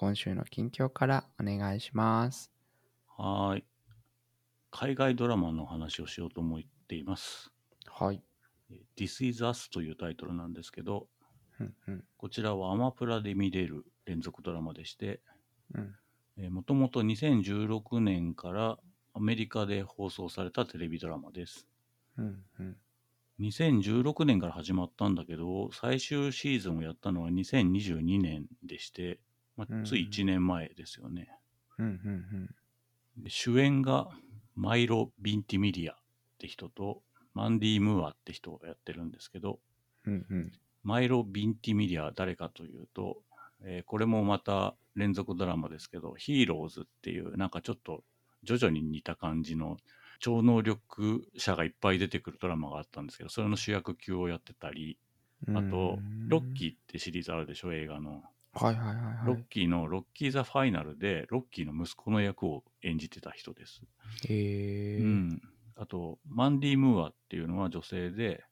[0.00, 2.50] 今週の近況からお願いします。
[3.18, 3.64] はーい。
[4.70, 7.52] 海外ドラマの話をしようと思っています。
[7.84, 8.22] はい。
[8.70, 11.08] えー This is Us というタイトルなんですけど、
[11.60, 15.20] うんうんこちらはアマプラで見れる連続ドラマでして、
[15.74, 15.94] うん
[16.50, 18.78] もともと2016年から
[19.12, 21.66] アメリカで放送されたテレビドラマです。
[22.16, 22.76] うんうん
[23.38, 29.20] 2016年から始まったんだけど、最終シーズンをやったのは2022年でして、
[29.60, 31.28] まあうんつい1年前ですよね。
[31.78, 32.54] うんうん
[33.24, 34.08] で主演が
[34.54, 35.96] マイロ・ビンティミリアっ
[36.38, 37.02] て人と
[37.34, 39.58] マンディ・ムーアって人をやってるんですけど
[40.06, 40.52] うんうん
[40.82, 43.22] マイロ・ビンティミリアは誰かというと、
[43.62, 48.02] えーこれもまた連続ドラマですけどヒーローズっていうなんかちょっと
[48.44, 49.76] 徐々に似た感じの
[50.18, 54.98] 超能力者がいっぱい出てくるドラマがあったんですけどそれの主役級をやってたり
[55.46, 58.22] うんあとうんロッキーってシリーズあるでしょ映画の。
[58.52, 59.26] はいはいはいはい。
[59.26, 63.82] ロッキーのロッキー・ザ・ファイナルでロッキーの息子の役を演じてた人です。
[64.28, 65.42] へえうん、
[65.76, 68.44] あとマンディ・ムーアっていうのは女性で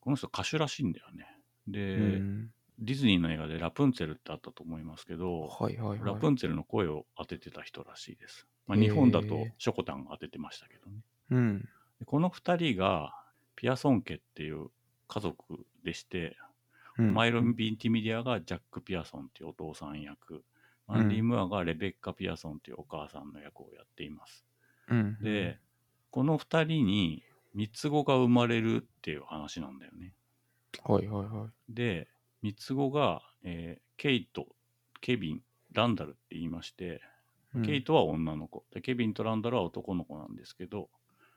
[0.00, 1.26] この人歌手らしいんだよね。
[1.66, 2.50] で、うん。
[2.78, 6.04] ディズニーの映画でラプンツェルってあったと思いますけど、はいはいはい。
[6.04, 10.98] ラプンツェルの声を当ててた人らしいです、まあ、日本だとショコタンが当ててましたけどね。
[11.30, 11.68] うん。
[12.00, 13.14] でこの2人が
[13.56, 14.68] ピアソン家っていう
[15.06, 16.36] 家族でして、
[16.98, 17.14] うん。
[17.14, 20.44] マイロ・ヴィンティミリアがジャック・ピアソンっていうお父さん役。
[20.86, 24.44] マンディ・ムーアがレベッカ・ピアソンっていうお母さんの役をやっています。
[24.88, 25.18] うん。
[25.20, 25.58] で、
[26.10, 27.22] この2人に
[27.54, 30.12] 三つ子が生まれるっていう話なんだよね。
[30.84, 31.72] はいはいはい。
[31.72, 32.08] で、
[32.42, 34.48] 三つ子が、えーケイト、
[35.00, 37.00] ケビン、ランダルって言いまして、
[37.64, 38.64] ケイトは女の子。
[38.72, 40.90] で、ケビンとランダルは男の子なんですけど、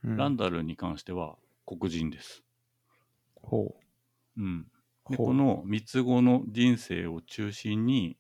[0.04, 0.18] うん。
[0.18, 2.44] ランダルに関しては黒人です。
[3.36, 3.76] ほ
[4.38, 4.42] う。
[4.42, 4.77] ん、う
[5.10, 8.18] でこの三つ子の人生を中心に、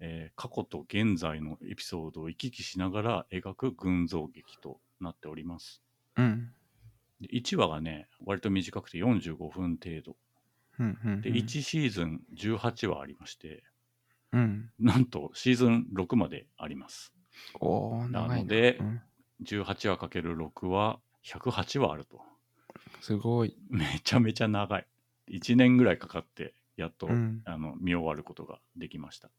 [0.00, 5.82] えー過去と現在のエピソードを行き来しながら描く群像劇となっております。
[6.16, 6.52] うん
[7.20, 10.16] で1話がね、割と短くて45分程度。
[10.78, 13.62] うんうんで、1シーズン18話ありまして、
[14.32, 17.12] うんなんとシーズン6まであります。
[17.60, 19.00] おー長いなのでうん
[19.44, 22.20] 18話かける6は108話あると。
[23.00, 24.86] すごいめちゃめちゃ長い。
[25.32, 29.30] 1年ぐらいかかって、やっと、うんあの見終わることができました。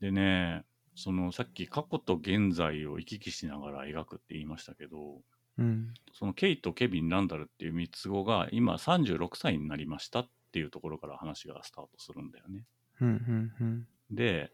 [0.00, 5.20] でね、そのさっき過去と現在を行き来しながら描くって言いましたけど、
[5.58, 12.64] うんそのケイト、ケビン、ランダルっていう三つ子が今36歳になりましたっていうところから話がスタートするんだよね。
[13.00, 14.50] うんうんうんで、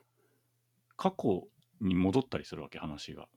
[0.96, 1.48] 過去
[1.80, 3.28] に戻ったりするわけ話が。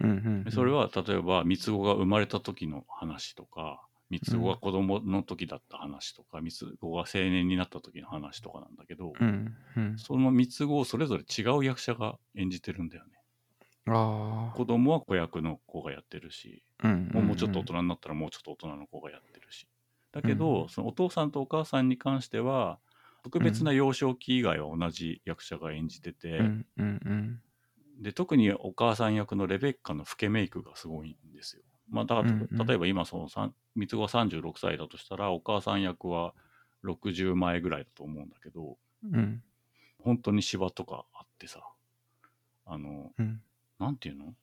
[0.00, 9.56] うんうんでそれは例えば三つ子が生まれた時の話とか、三つ子が子供の時だった話とか、三つ子が青年になった時の話とかなんだけど、うん。
[9.76, 10.04] うん。
[10.04, 13.12] その三つ子をそれぞれ違う役者が演じてるんだよね。
[13.86, 17.08] ああ子供は子役の子がやってるし、うん。
[17.12, 19.68] もうもうちょっと大人になったらもうちょっと大人の子がやってるし。
[20.12, 20.68] だけど、うん。
[20.68, 22.80] そのお父さんとお母さんに関しては、
[23.22, 26.66] 特別な幼少期以外は同じ役者が演じてて、うん。
[26.76, 27.00] うん。
[27.04, 27.42] うん。
[28.00, 31.64] で特にお母さん役のレベッカの老けメイクがすごいんですよ。
[31.90, 32.66] まあ、だから、うんうん。
[32.66, 36.34] 例えば今その三三つ子が36歳だとしたらお母さん役は
[36.84, 39.42] 60前ぐらいだと思うんだけどうん。
[39.98, 41.60] 本当にシワとかあってさ
[42.66, 43.40] あのうん。
[43.78, 44.34] なんていうの？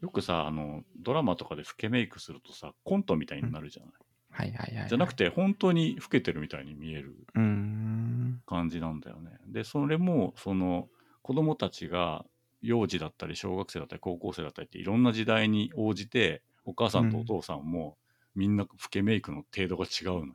[0.00, 3.92] よくさあのドラマとかで老けメイクするとさコントみたいになるじゃない、
[4.30, 9.32] はいはいはいじゃなくて本当に老けてるみたいに見える感じなんだよね。
[9.46, 10.88] でそれもその
[11.22, 12.24] 子供たちが
[12.62, 17.96] 幼児だったり小学生だったり高校生だったりっていろんな時代に応じてお母さんとお父さんも
[18.34, 20.34] みんな老けメイクの程度が違うのよ。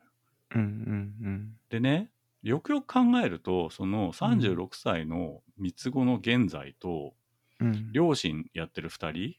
[0.55, 2.09] うんうんでね
[2.43, 7.13] よくよく考えるとその36歳の三つ子の現在と
[7.59, 7.67] うん。
[7.67, 9.35] うん両親やってる2人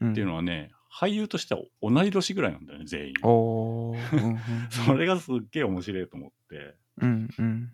[0.00, 0.12] うん。
[0.12, 3.14] っていうのはね、俳優としては同い年ぐらいなんだよね全員。
[4.70, 6.74] それがすっげえ面白いと思って。
[6.98, 7.72] うんうん。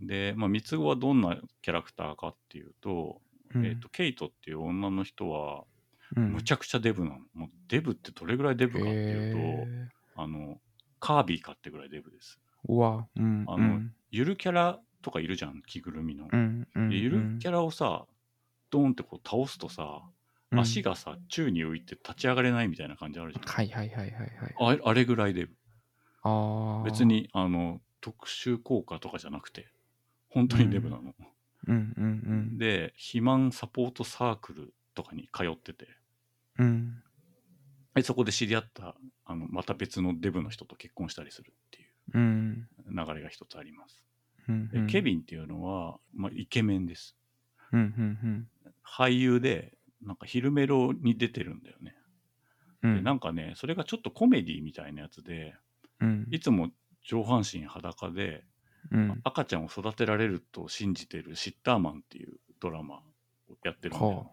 [0.00, 3.20] で、まあ、三つ子はどんなキャラクターかっていうと、
[3.54, 3.66] うん。
[3.66, 5.66] えー、とケイトっていう女の人はうん
[6.14, 10.60] むちゃくちゃデブなの、もうデブってどれぐらいデブかっていうと、へあの
[11.00, 12.38] カービィかってぐらいデブです。
[12.68, 13.06] ーうわ。
[13.16, 13.44] うん。
[13.48, 13.94] あのうん。
[14.10, 16.28] ゆるキャラとかいるじゃん着ぐるみの、
[16.90, 18.04] ゆるキャラをさ
[18.70, 20.02] ドーンってこう倒すとさ
[20.50, 20.60] うん。
[20.60, 24.54] 足がさ宙に浮いて立ち上がれないみたいな感じあるじゃん、はいはいはいはいはい。
[24.58, 25.52] あれあれぐらいデブ。
[26.22, 26.84] ああ。
[26.84, 27.04] 別。
[27.04, 29.68] にあの特殊効果とかじゃなくて
[30.28, 31.14] 本当にデブなの、
[31.68, 31.94] うん。
[31.96, 32.58] うん。
[32.58, 35.88] で肥満サポートサークルとかに通ってて
[36.58, 36.66] うん。
[36.66, 37.02] うん。
[37.94, 38.94] でそこで知り合った
[39.24, 42.68] あのまた別のデブの人と結婚したりするっていううん。
[42.88, 44.02] 流れが一つあります、
[44.48, 47.16] うんでケビンっていうのは、まあ、イケメンです
[47.72, 48.48] うんうん
[48.84, 51.94] 俳優でなんか昼メロに出てるんだよね、
[52.82, 52.96] うん。
[52.96, 55.54] でなんかねそれがちょっとコメディみたいなやつで
[56.00, 56.26] うん。
[56.30, 56.70] いつも
[57.04, 58.44] 上半身裸で
[58.90, 59.20] うん。
[59.22, 63.02] 赤ちゃんを育てられると信じてるシッターマンっていうドラマを
[63.64, 64.30] やってるんだよね、ほ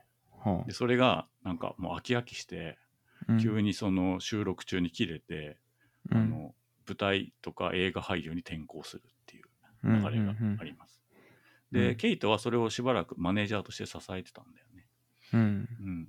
[0.67, 2.77] でそれがなんかもう飽き飽きして
[3.27, 3.37] う。
[3.37, 5.57] 急にその収録中に切れて、
[6.11, 6.55] うん、あの
[6.87, 9.43] 舞台とか映画俳優に転向するっていう
[9.81, 11.01] うん、流れがあります。
[11.71, 14.87] で、うんケイトはそれをしばらくマネージャーとして支えてたんだよね。
[15.33, 15.39] うん。
[15.41, 16.07] うん、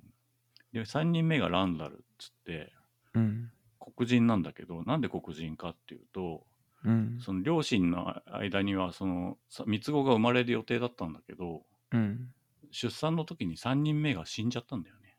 [0.73, 2.73] で3人目がランダルっつって
[3.13, 3.51] うん。
[3.79, 6.45] 黒人なんだけどなんで黒人かっていうと
[6.83, 7.19] うん。
[7.21, 12.33] その両親の間にはそのさ三つ子が生まれる予定だったんだけどうん。
[12.71, 15.17] 出産の時に3人目が死んじゃったんだよね。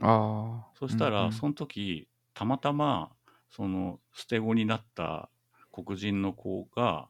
[0.00, 0.76] ああ。
[0.78, 3.10] そしたら、うんその時たまたま
[3.50, 5.28] その捨て子になった
[5.70, 7.08] 黒人の子が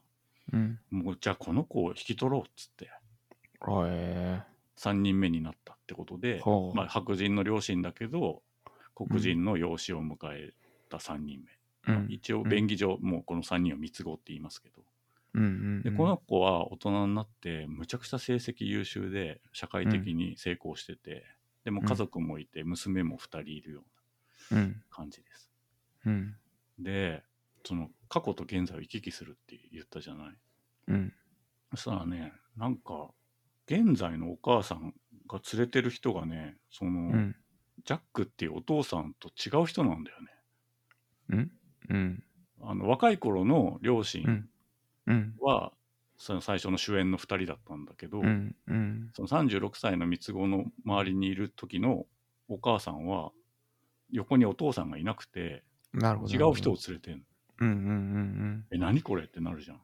[0.52, 0.78] うん。
[0.90, 2.90] もうじゃあこの子を引き取ろうっつって
[3.60, 4.42] あえ
[4.76, 6.42] 3人目になったってことで、
[6.74, 8.42] まあ、白人の両親だけど
[8.94, 10.52] 黒人の養子を迎え
[10.88, 11.40] た3人
[11.86, 12.04] 目、ー。
[12.04, 12.12] うん。
[12.12, 14.82] 一応便宜上もうこの3人を三つ子って言いますけど
[15.34, 15.82] うんうん。
[15.82, 21.24] でこの子は大人になってむちゃくちゃ成績優秀で社会的に成功してて、
[21.64, 23.80] でも家族もいて娘も2人いるよ
[24.50, 24.82] うなうん。
[24.90, 25.50] 感じです。
[26.06, 26.36] うん。
[26.78, 27.22] で
[27.64, 30.34] その過去と現在を行き来するって言ったじゃない
[30.88, 31.12] うん。
[31.70, 33.10] そしたらねなんか
[33.66, 34.94] 現在のお母さん
[35.28, 37.36] が連れてる人がねその、うん。
[37.84, 40.28] ジャックっていうお父さんと違う人なんだよね
[41.30, 41.52] うん。
[41.88, 42.24] うん。
[42.62, 44.48] あの若い頃の両親。
[45.40, 45.72] は、
[46.18, 48.56] その最初の主演の2人だったんだけど、うん。
[48.66, 49.10] うん。
[49.14, 52.06] その36歳の三つ子の周りにいる時の
[52.48, 53.32] お母さんは
[54.10, 56.34] 横にお父さんがいなくてなるほど。
[56.34, 57.24] 違う人を連れてんの
[57.60, 59.80] うんうんうんえ何これってなるじゃん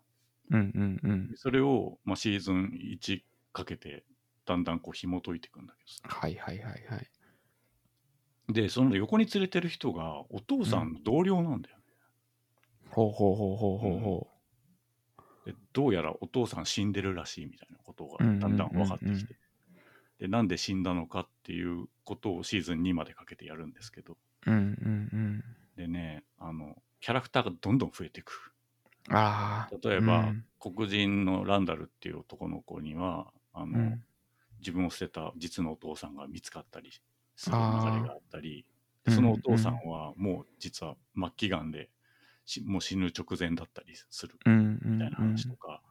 [0.50, 0.61] うん。
[0.61, 1.32] うんうんうん。
[1.37, 4.05] それを、まあ、シーズン1かけて
[4.47, 7.11] だんだんこう紐解いていくんだけどさはいはいはいはい。
[8.49, 11.85] でその横に連れてる人がお父さんの同僚なんだよね、
[12.91, 14.29] ほうほうほうほうほうほ
[15.48, 19.34] でどうやらお父さん死んでるらしいみたいなことがだんだん分かってきて、
[20.18, 24.50] でなんで死んだのかっていうことをシーズン2までかけてやるんですけどう。
[24.50, 25.44] うんうん
[25.76, 28.52] でねあのキャラクターがどんどん増えていく
[29.08, 29.16] うん。
[29.16, 29.88] ああ。
[29.88, 34.04] 例えば、うん黒人のランダルっていう男の子にはあの、うん。
[34.58, 36.90] 自分を捨てた実のお父さんが見つかったり
[37.36, 37.62] する流れ
[38.02, 38.66] があったり
[39.06, 41.88] うんそのお父さんはもう実は末期がんでし
[42.64, 45.82] もう死ぬ直前だったりするうんうんみたいな話とか、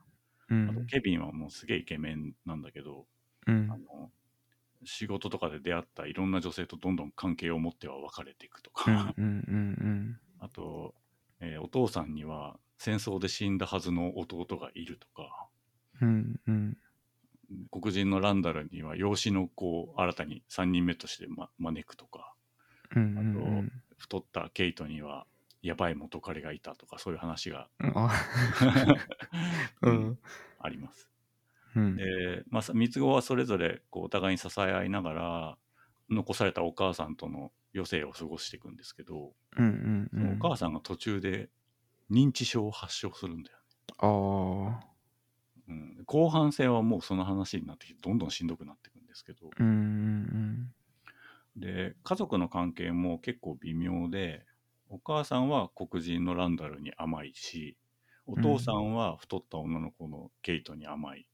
[0.50, 0.70] うん。
[0.70, 3.06] あとケビンはもうすげえイケメンなんだけど、
[3.46, 3.70] うん。
[3.72, 4.12] あの
[4.84, 9.58] 仕事とかで出会ったいろんな女性とどんどん関係を持っては別れていくとか、うんうんう
[9.90, 10.94] ん あと、
[11.40, 15.48] えーお父さんには戦争で死んだはずの弟がいるとか。
[16.02, 16.78] うんうん。
[17.72, 22.34] 黒人のランダルには養子の子を新たに3人目として、ま、招くとか。
[22.96, 23.20] うんう
[23.62, 25.26] ん太ったケイトには
[25.62, 27.70] やばい元彼がいたとかそういう話が、
[29.82, 30.20] うん。
[30.60, 31.10] あります。
[31.76, 35.58] うんで、まあ、さ三つ子はそれぞれこうお互いに支え合いながら
[36.10, 41.50] 残されたお母さんとの余生を過ごしていくんですけど、うんうんそのお母さんが途中で
[42.10, 43.64] 認知症を発症するんだよね。
[44.00, 44.88] ああ。
[45.68, 50.74] うん、後半戦はもうその話になってきてどんどんしんどくなっていくんですけど、うんうん
[51.58, 54.46] で家族の関係も結構微妙で
[54.90, 57.78] お母さんは黒人のランダルに甘いし
[58.26, 61.28] お父さんは太った女の子のケイトに甘い、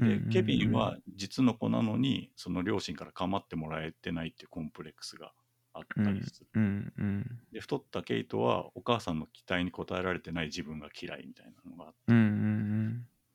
[0.00, 0.28] うん。
[0.28, 5.32] でケビンは実の子なのにその両親から構ってもらえてないっていうコンプレックスが
[5.72, 12.12] あったりする、うんうんで太ったケイトはお母さんの期待に応えられてない自分が嫌いみたいなのがあって。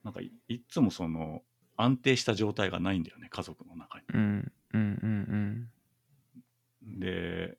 [0.03, 1.43] なんかいいっつもその
[1.75, 4.05] 安定した状態がないんだよね家族の中に。
[6.99, 7.57] で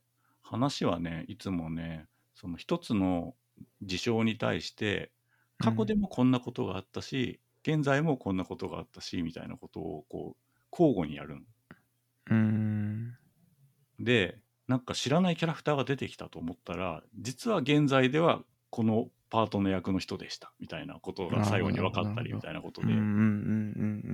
[0.51, 3.35] 話はねいつもねその一つの
[3.83, 5.13] 事象に対して
[5.59, 11.41] 過去でもこんなことがあったし、現在もこんなことがあったしみたいなことをこう交互にやるの。
[12.31, 13.17] うん。
[13.99, 20.53] でなんか知らないキャラクターが出てきたと思ったら実は現在ではこのパートの役の人でした。
[20.59, 22.89] みたいなことが最後に分かったりみたいなことで。
[22.89, 23.13] うんうんうんう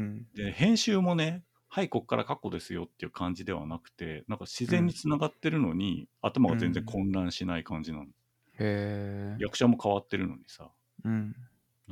[0.00, 0.26] ん。
[0.34, 8.08] で編集もねはいこっから過去ですよっていう感じではなくてなんか自然につながってるのに、頭が全然混乱しない感じなの、へ
[8.58, 9.36] え。
[9.38, 10.70] 役者も変わってるのにさ
[11.04, 11.34] うん。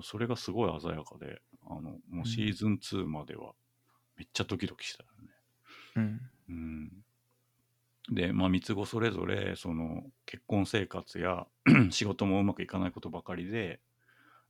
[0.03, 3.53] それがすごい鮮やかであのもうシーズン2までは
[4.17, 5.31] めっちゃドキドキしたよね
[5.97, 6.31] うん。
[6.49, 7.05] うん
[8.11, 11.47] でまあ三つ子それぞれその結婚生活や
[11.91, 13.81] 仕事もうまくいかないことばかりで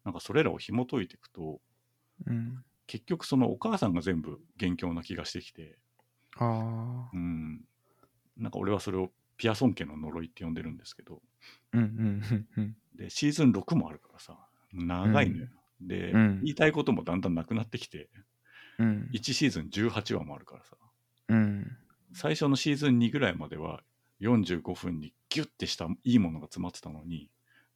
[0.04, 1.60] なんかそれらを紐解いていくと
[2.26, 2.64] うん。
[2.86, 5.78] 結局そのお母さんが全部元凶な気がしてきて。
[6.36, 7.10] ああ。
[7.12, 7.60] うん。
[8.36, 11.22] なんか俺はそれをピアソン家の呪いって呼んでるんですけど。
[11.72, 12.76] うんうんうんうん。
[12.94, 14.38] でシーズン6もあるからさ
[14.72, 15.48] 長いのよ、
[15.80, 16.40] で、うん。
[16.42, 18.08] 言いたいこともだんだんなくなってきて
[18.78, 19.10] うん。
[19.12, 20.76] 1シーズン18話もあるからさ。
[21.28, 21.76] うん。
[22.12, 23.82] 最初のシーズン2ぐらいまでは
[24.20, 27.28] 45分にギュッてしたいいものが詰まってたのに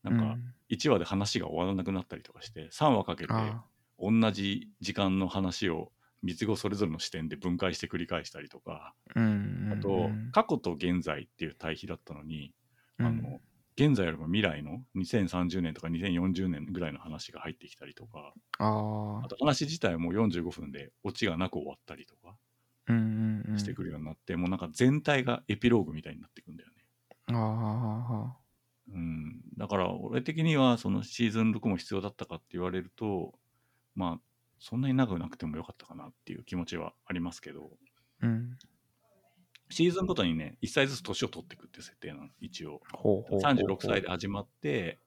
[0.02, 0.36] なんか
[0.70, 3.64] 1話で話が終わらなくなったりとかして3話かけてあ
[3.98, 9.72] 同じ時間の話を三つ子それぞれの視点で分解して繰り返したりとかーうん。
[9.72, 12.52] あと過去と現在っていう対比だったのに
[12.98, 13.40] うんあの
[13.76, 22.34] 現在よりも未来の2030年とか2040年ぐらいの話が入ってきたりとかあと話自体も45分でオチがなく終わったりとか
[22.88, 23.58] うんうんうん。
[23.58, 26.74] してくるようになって、もうなんか全体がエピローグみたいになってくんだよね。
[27.26, 28.36] ああ。
[28.90, 33.34] うん、だから俺的にはそのシーズン6も必要だったかって言われると
[33.98, 34.20] まあ
[34.60, 37.68] そんなに長くなくてもよかったかなっていう気持ちはありますけど
[38.22, 38.56] うん。
[39.70, 43.74] シーズンごとにね1歳ずつ年を取っていくって設定なの一応ほうほうほうほう。
[43.74, 44.98] 36歳で始まって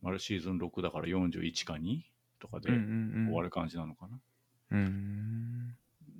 [0.00, 2.00] 丸シーズン6だから41か2
[2.38, 2.84] とかでうんうんう
[3.24, 3.26] ん。
[3.26, 4.20] 終わる感じなのかな、
[4.70, 5.76] うん。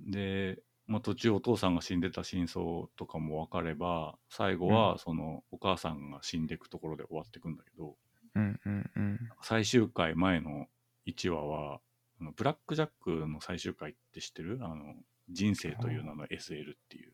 [0.08, 7.96] で、まあ、途中お父さんが死んでた真相とかも分かれば最後はそのお母さんが死んでいくところで終わっていくんだけど
[8.34, 9.18] うんうんうん。
[9.42, 10.66] 最終回前の
[11.06, 11.80] 1話は
[12.20, 14.58] あのブラック・ジャックの最終回って知ってる？
[14.62, 14.94] あの
[15.28, 17.12] 人生という名の SL っていう。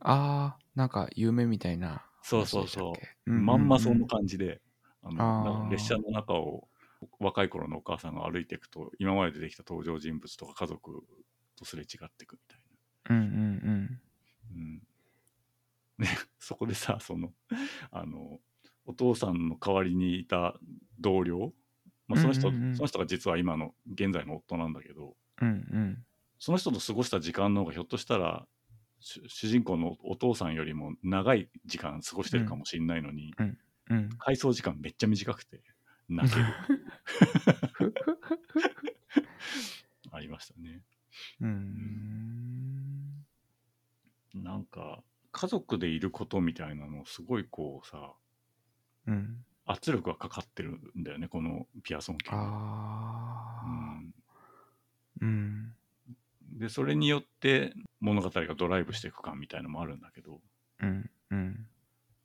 [0.00, 2.04] ああ、なんか夢みたいな。
[2.22, 2.92] そうそうそ
[3.26, 3.30] う。
[3.30, 4.60] まんまそのう感じで
[5.02, 6.68] ああの列車の中を
[7.20, 11.04] 若い頃のお母さんが歩いていくと今まで出てきた登場人物とか家族
[11.56, 12.60] とすれ違っていくみたい
[13.10, 14.00] うんうんな。
[14.54, 14.78] うん、
[15.98, 16.06] で
[16.38, 17.32] そこでさその
[17.90, 18.40] あの
[18.86, 20.58] お父さんの代わりにいた
[20.98, 21.52] 同僚、
[22.08, 25.48] まあ、その人、うんうんうんその人が実は今の現在の夫なんだけどうん。
[25.48, 26.04] うんうん。
[26.38, 28.46] その人と過ごした時間の方がひょっとしたら
[29.00, 34.08] 主主人公のお父さんよりも長い時間過ごしてるかもしれないのに、うん。
[34.18, 35.62] 回想時間めっちゃ短くて
[36.08, 36.46] 泣ける
[40.10, 40.82] ありましたね
[41.40, 43.24] うん。
[44.34, 48.14] なんか家族でいることみたいなのすごいこうさ
[49.06, 49.44] うん。
[49.68, 53.66] 圧力がかかってるんだよねこのピアソン家にああ。
[53.66, 54.14] うん
[55.20, 55.74] うん。
[56.58, 60.40] でそれによって物語がドライブしていく感みたいのもあるんだけど
[60.82, 61.10] うん。
[61.30, 61.66] うん。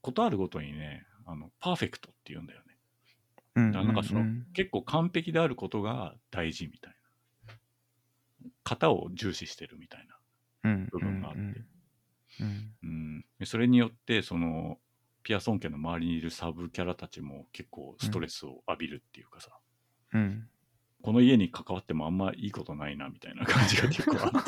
[0.02, 2.78] ことあるごとにねあのパーフェクトっていうんだよね
[3.56, 3.72] うん。
[3.72, 6.96] だからなんかその、うん結構完璧であることが大事みたい
[7.48, 7.56] な
[8.64, 10.08] 型を重視してるみたい
[10.64, 10.88] な、うん。
[10.92, 11.40] 部分があって
[12.40, 12.74] うん。
[12.84, 14.78] うん、でそれによってその
[15.24, 19.51] ピアソン家の周りにいるサブキャラたちも結構ストレスを浴びるっていうかさ、
[20.13, 20.48] うん。
[21.01, 24.39] この家に関わってもあんまいいことないなみたいな感じが結構あって。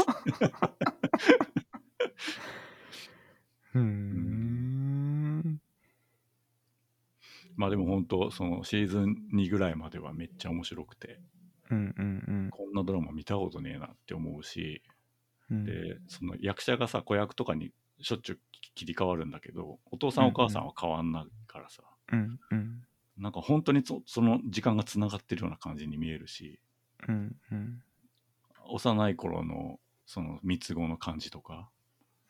[3.76, 5.62] うん。
[7.58, 11.20] まあでも本当そのシーズン2ぐらいまではめっちゃ面白くて
[11.72, 11.96] うん。
[11.98, 12.50] うん。
[12.52, 12.74] こん。
[12.74, 14.82] なドラマ見たことねえなって思うし
[15.50, 15.66] うん。
[15.66, 18.40] でその役者がさ子役とかにしょっちゅう
[18.76, 22.40] 切り替わるんだけどお父さんお母さんは変わんないからさ、うん。
[22.52, 22.86] うん。
[23.18, 26.60] なんか本当にそその時間がつながってるような感じに見えるし
[27.08, 27.36] うん。
[27.52, 27.82] うん。
[28.68, 31.70] 幼い頃のその三つ子の感じとか、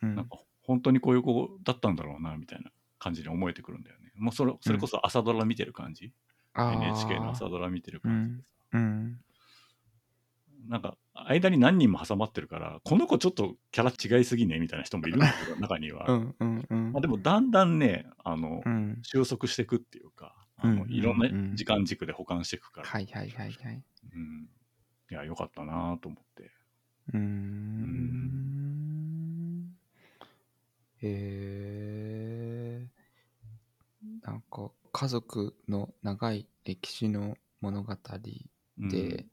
[0.02, 0.16] うん。
[0.16, 6.14] なんか本当にこういう子だったんだろうなみたいな感じに思えてくるんだよねもうそれそれこそ朝ドラ見てる感じ、
[6.54, 9.20] あー NHK の朝ドラ見てる感じでさ、うん。
[10.68, 12.55] なんか間に何人も挟まってるか？
[12.55, 12.55] ら
[12.86, 16.36] この子ちょっとキャラ違いすぎねみたいな人もいるんだけど中には、うん。
[16.40, 16.66] うん。
[16.70, 19.00] うんまあ、でもだんだんねあの、うん。
[19.02, 23.84] 収束していくっていうかあの、うんいろんなうん時間軸で保管していくから、はいはいはいはい。
[24.14, 24.48] うん、
[25.12, 26.52] いやよかったなと思って
[27.14, 28.06] うーん。
[31.02, 31.08] へ
[32.84, 32.88] え。
[34.22, 37.94] なんか家族の長い歴史の物語
[38.78, 39.26] うんで、で、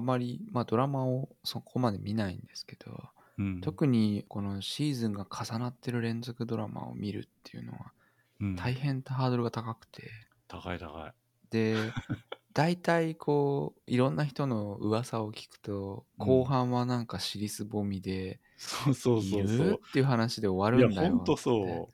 [0.00, 2.90] まり、まあ、ドラマをそこまで見ないんですけど、
[3.38, 7.92] うん特にこのシーズンが重なってる連続ドラマを見るっていうのは
[8.40, 10.10] うん大変ハードルが高くて、
[10.46, 11.12] 高い高い
[11.50, 11.74] で、
[12.52, 20.80] 大体こういろんな人の噂を聞くとうん後半はなんか尻すぼみで、そうそうそうそいるっていう話で終わう。
[20.80, 21.88] いや、るんだよほんとってそ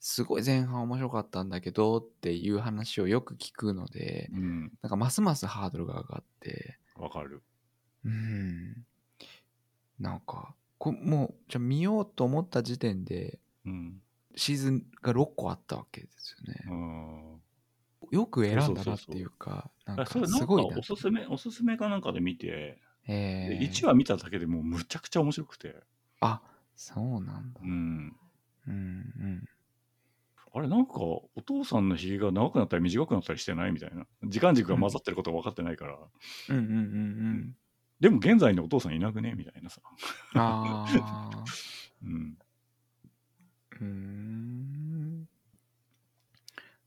[0.00, 4.36] すごい前半面白かったんだけどっていう話をよく聞くのでう。
[4.36, 4.72] うん。
[4.82, 7.42] なんかますますハードルが上がってわかる。
[8.04, 8.84] うん
[9.98, 14.00] なんかこもうじゃあ見ようと思った時点でうん。
[14.36, 16.74] シーズンが6個あったわけですよねう。
[16.74, 17.40] ん。
[18.10, 25.76] よく選んそうそうそうそうだなっていうかなんかあそれなんかすごいなおすすめ、おすすめかなんかで見て、えー1話見ただけでもうむちゃくちゃ面白くて。
[26.20, 26.42] あ
[26.74, 28.16] そうなんだうん。
[28.66, 29.44] うんうん
[30.56, 34.06] あれなんかお父さんのひげが長くなったり短くなったりしてないみたいな。
[34.22, 35.98] 時間軸が混ざってることが分かってないから。
[36.50, 37.56] うんうんうんうん
[38.00, 39.80] でも現在のお父さんいなくねみたいなさ。
[40.34, 41.44] ああ
[42.04, 42.38] うん。
[43.80, 45.28] うーん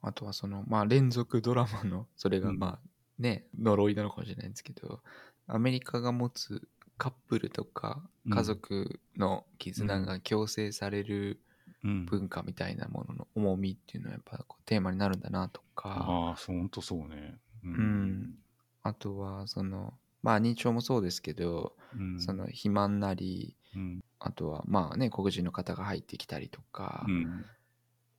[0.01, 5.01] あとはそのまあ連続ドラマのそれがうんまあね、呪いなのかもしれないんですけど
[5.47, 11.37] アメリカが持つカップルとかうん家族の絆が強制されるうん。
[11.83, 17.37] 文化みたいなものの重みっていうのはやっぱこうテーマになるんだなとかああ、そうほんとそうね。
[17.63, 18.35] ううん。
[18.83, 19.93] あとはその
[20.23, 22.19] まあ認知症もそうですけど、うん。
[22.19, 24.03] その肥満なりうん。
[24.19, 27.45] あとはまあね黒人の方が入ってきたりとか、うん。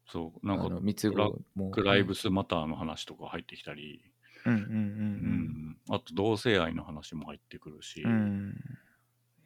[0.07, 0.47] そう。
[0.47, 4.01] なんか三つ子も、クライブスマターの話とか入ってきたり、
[4.47, 4.75] うんうんううん
[5.73, 5.77] ん。
[5.91, 8.55] あと同性愛の話も入ってくるし、うんうん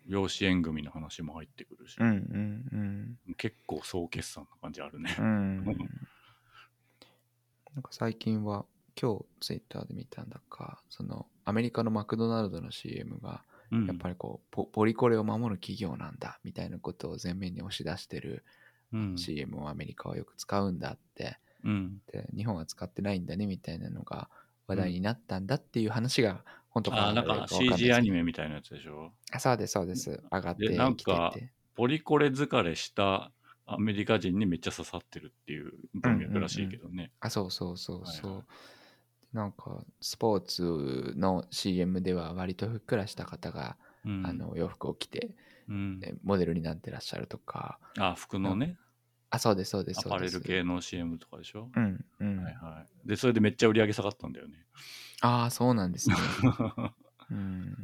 [0.06, 2.12] 養子縁組の話も入ってくるし、うんう
[3.30, 5.14] ん結構総決算な感じあるね。
[5.18, 5.26] うん。
[5.26, 5.28] う。
[5.28, 5.72] んな
[7.80, 8.64] んか最近は
[9.00, 13.86] 今日ツイッターで見たんだかそのアメリカのマクドナルドの CM がうん。
[13.86, 18.44] やっぱりこうポポリコレを守る企業なんだみたいなことを前面に押し出してる
[18.92, 19.16] うん。
[19.16, 21.38] CM をアメリカはよく使うんだって。
[21.64, 21.98] うん。
[22.12, 24.28] で日本は使ってないんだねみたいなのが
[24.66, 27.96] 話題になったんだっていう話が本当かああ、なんか CG ど。
[27.96, 29.12] アニメみたいなやつでしょ？
[29.30, 30.22] あそうですそうです。
[30.32, 33.30] 上がってでなんかてポリコレ疲れした
[33.66, 37.12] アメリカ人にめっちゃ刺さってるっていう文脈らしいけどね。
[37.20, 38.44] あそうそうそうそう、はいはい。
[39.32, 44.26] なんかスポーツの CM では割とふっくらした方が、うん。
[44.26, 45.30] あの洋服を着て
[45.68, 46.00] うん。
[46.02, 47.78] えモデルになってらっしゃるとか。
[47.98, 48.76] あ、服のね、
[49.30, 51.70] あそうですそうですアパレル系の CM とかでしょ？
[51.74, 53.08] うんうん、はいはい。
[53.08, 54.54] で、それでめっちゃ売り上げ下がったんだよね。
[55.22, 56.16] ああそうなんですね。
[57.30, 57.76] うん。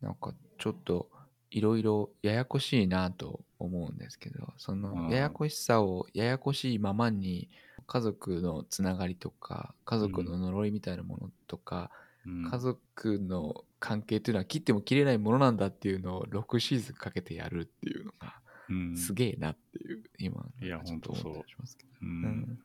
[0.00, 1.10] なんかちょっと
[1.50, 4.82] いろいろややこしいなと思うんですけどそうん。
[4.82, 7.48] のややこしさをややこしいままに
[7.86, 11.90] 家族のつながりとか家族の呪いみたいなものとか、
[12.26, 12.50] うん。
[12.50, 18.96] 家族の関係っていうのは切っても切れないものなんだっていうのを6シーズンかけてやるっていうのがうん。
[18.96, 21.90] すげえなっていう今いやちょっとほんとそう思ったりしますけど。
[22.02, 22.04] う。
[22.04, 22.22] うん。
[22.22, 22.58] ん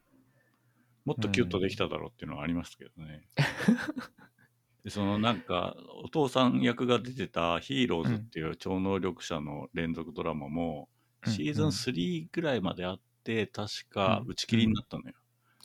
[1.10, 3.24] もっとキュッとできただろうっていうのはありますけどね。
[4.84, 10.88] でそのなんかお父さん役が出てた「ヒーローズ」っていう超能力者の連続ドラマも
[11.26, 11.34] うん。
[11.34, 14.32] シーズン3ぐらいまであって確かうん。
[14.32, 15.16] 打ち切りになったのよ。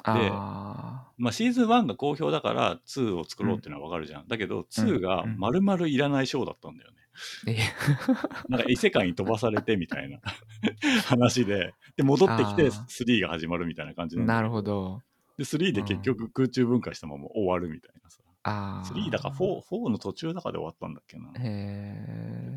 [0.03, 4.29] あまあシーズン1が好評だから2を作ろうっていうのはわかるじゃん。
[4.29, 5.37] だけど2がうん。
[5.39, 6.97] 丸々いらないショーだったんだよね。
[8.49, 10.21] なんか異世界に飛ばされてみたいな
[11.07, 12.71] 話で、で戻ってきてあー。
[12.71, 14.63] 3が始まるみたいな感じんだけなるほ。
[14.63, 15.03] ど
[15.37, 18.19] で3で結局空中分解したまま終わるみたいなさ。
[18.47, 21.33] ああ3だか 4, 4の途中だかで終わったんだっけな。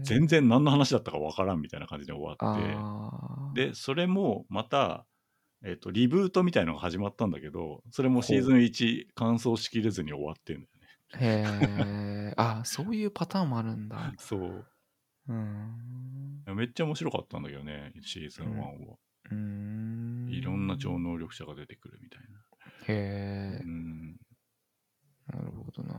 [0.04, 3.68] 全然何の話だったかわからんみたいな感じで終わって。
[3.68, 5.06] で、それもまた、
[5.63, 10.78] えっとリブートみたいのが始まったんだけど、それもシーズン1完走しきれずに終わってんだよね。
[11.20, 14.66] へえあそういうパターンもあるんだ そう。
[15.30, 18.98] うんめっちゃ面白かったんだけどね、シーズン1は。
[19.32, 22.40] うんいろんな超能力者が出てくるみたいな。
[22.88, 24.12] へえうん。
[25.28, 25.95] なるほどな。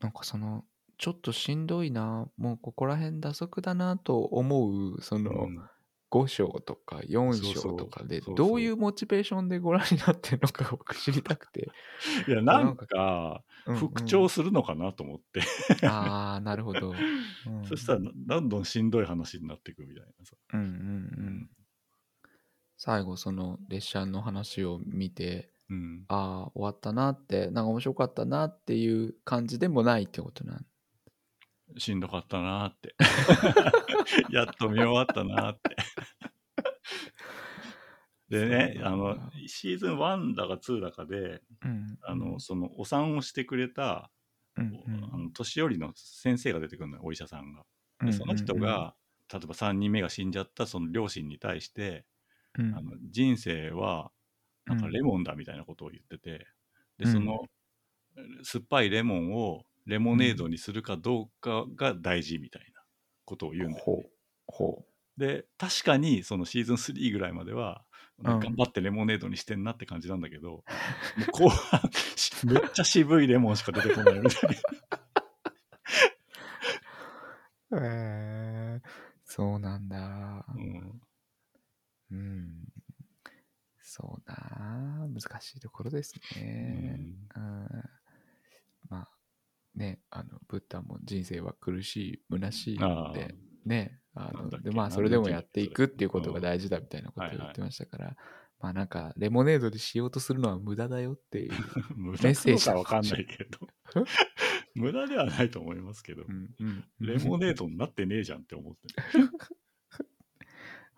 [0.00, 0.64] なんかその
[0.98, 5.62] ちょっとしんどいなもうここら辺打足だなと思うそのうん。
[6.12, 11.70] 5章とか4そうそう章とかでどういうモチベーションでご覧になってるのか僕知りたくて、
[12.28, 15.40] いや、なんか、復調するのかなと思って。
[15.86, 16.92] ああなるほど、
[17.48, 17.64] うん。
[17.64, 20.36] そしたら、どんどんしんどい話になっていくみたいなさ。
[20.52, 20.66] うんうん。
[20.66, 20.70] う
[21.30, 21.50] ん
[22.84, 26.04] 最後その列車の話を見てうん。
[26.08, 31.78] ああ終わったなってなんか面白かったなっていう感じでもないってことなん？
[31.78, 32.96] しんどかったなーって。
[34.34, 35.76] やっと見終わったなーって。
[38.28, 44.10] でね、あの、シーズン1だか2だかで、うんあの、その、お産をしてくれた、
[44.56, 44.74] うん
[45.12, 47.64] あの年寄りの先生が出てくるのよ、お医者さんが。
[48.00, 48.96] うんで、その人が、
[49.32, 52.06] 例えば3人目が死んじゃったその両親に対して、
[52.58, 54.10] うんあの人生は、
[54.66, 56.46] なんかうんレモンだみたいなことを言ってて、
[56.98, 57.44] で、その、
[58.42, 62.82] 酸っぱいレモンをレモネードにするかどうかが大事みたいな
[63.24, 63.82] ことを言うんだよ、ね。
[63.84, 64.10] ほう。
[64.46, 64.84] ほ
[65.16, 67.84] で、確かにそのシーズン3ぐらいまでは、
[68.22, 70.50] ん頑張ってレモネードにしてんなって感じなんだけど、
[71.16, 71.80] もう後半、
[72.16, 74.50] しめっちゃ渋いレモンしか出てこないみたい
[77.70, 77.78] な。
[78.78, 78.80] え
[79.24, 80.44] そうなんだ。
[80.54, 81.00] うん
[82.12, 82.68] うん。
[83.84, 86.98] そうな難しいところですね。
[87.36, 87.66] うん。
[88.88, 89.08] まあ、
[89.74, 93.34] ね、あの、ブッダも人生は苦しい、虚しいで、
[93.66, 98.16] ね、あの、で、まあ、それでもやっていくっていうことが大事だみたいなことを言ってましたから、
[98.60, 101.52] まあなんか、レモネードでしようとするのは無駄だよっていう。
[101.96, 103.58] 無メッ駄セージかわかんないけど。
[104.74, 108.88] 無駄ではないと思いますけど、うんうん、レモネードになってねえじゃんって思って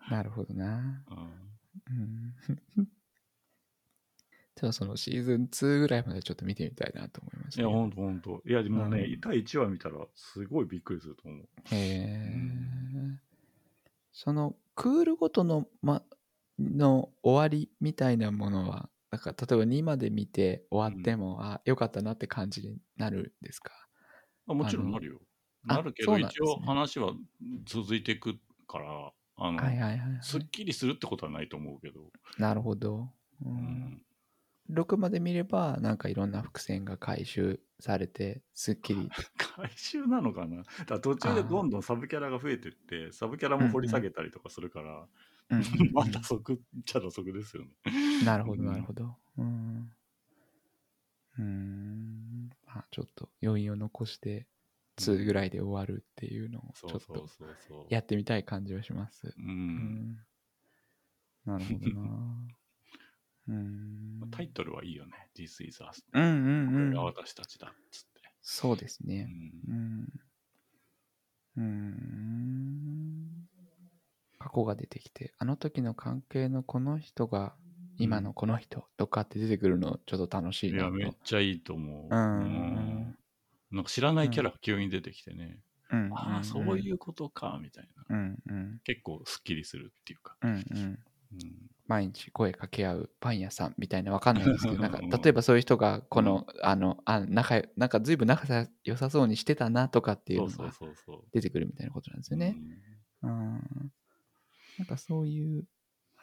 [0.07, 1.05] なるほどな。
[1.09, 1.15] る。
[1.87, 2.35] うん。
[4.55, 8.41] じゃあそのシーズン2ぐらいまでちょっと見てみたいなと思いました、いや、ほんとほんと。
[8.45, 11.49] いや、でもね、うん第1話見たらすごいびっくりすると思う。
[11.63, 13.19] へえ、
[14.13, 16.03] そのクールごとの,、ま、
[16.59, 23.73] の終わりみたいなものはなんか例えば2まで見て終わっても、あよかったなって感じになるんですか？
[24.47, 25.19] あもちろんなるよ。
[25.67, 27.13] あなるけど、ね一応話は
[27.65, 30.21] 続いていくから、あの、はいはいはい、はい。
[30.21, 33.09] すっきりするってことはないと思うけど、なるほど、
[33.41, 33.95] ううん。
[33.97, 34.05] ん、
[34.69, 39.13] 6まで見ればなんかいろんな伏線が回収されてすっきり。
[39.37, 40.63] 回収なのかな？
[40.87, 45.07] だ途中でどんどんサブキャラが増えてって、サブキャラも掘り下げたりとかするから、
[45.49, 47.71] うんうんうん まあ打足っちゃ打足ですよね。
[48.19, 48.65] なるほど、うん。
[48.65, 49.17] なるほど。
[49.37, 49.95] うん。
[51.37, 52.49] うーん。
[52.65, 54.47] まあ、ちょっと余韻を残して、
[54.97, 57.27] 2ぐらいで終わるっていうのを、ちょっと。
[57.89, 59.27] やってみたい感じはします。
[59.27, 59.33] う。
[59.37, 60.19] うんん。
[61.45, 62.47] なるほどな。
[63.47, 64.29] うん。
[64.31, 65.29] タイトルはいいよね。
[65.35, 66.03] This is us.
[66.13, 67.05] うんうんこれがうん。
[67.05, 68.21] 私たちだっつって。
[68.41, 69.23] そうですうね。
[69.25, 70.07] んうん。
[71.57, 73.49] うん。
[74.39, 77.55] 過去が出てきて、あの時の関係のこの人が
[77.97, 80.91] 今のこの人とかって出てくるのちょっと楽しいいや、なと。
[80.91, 82.07] めっちゃいいと思う。
[82.09, 83.17] うんうん
[83.75, 85.59] なんか知らないキャラが急に出てきてね、
[85.91, 88.15] うんああ、そういうことか、みたいな。
[88.15, 90.37] うんうん結構すっきりするっていうか。
[90.41, 90.99] うんうんうん
[91.87, 100.71] 毎日声かけ合うパン屋さんみたいなわかんないですけどなんかうん例えばそういう人がこの、あのあ仲よなんか随分仲さ良さそうにしてたなとかっていうのが。
[101.31, 102.57] 出てくるみたいなことなんですよね。
[103.21, 103.91] うん、
[104.79, 105.65] なんかそういう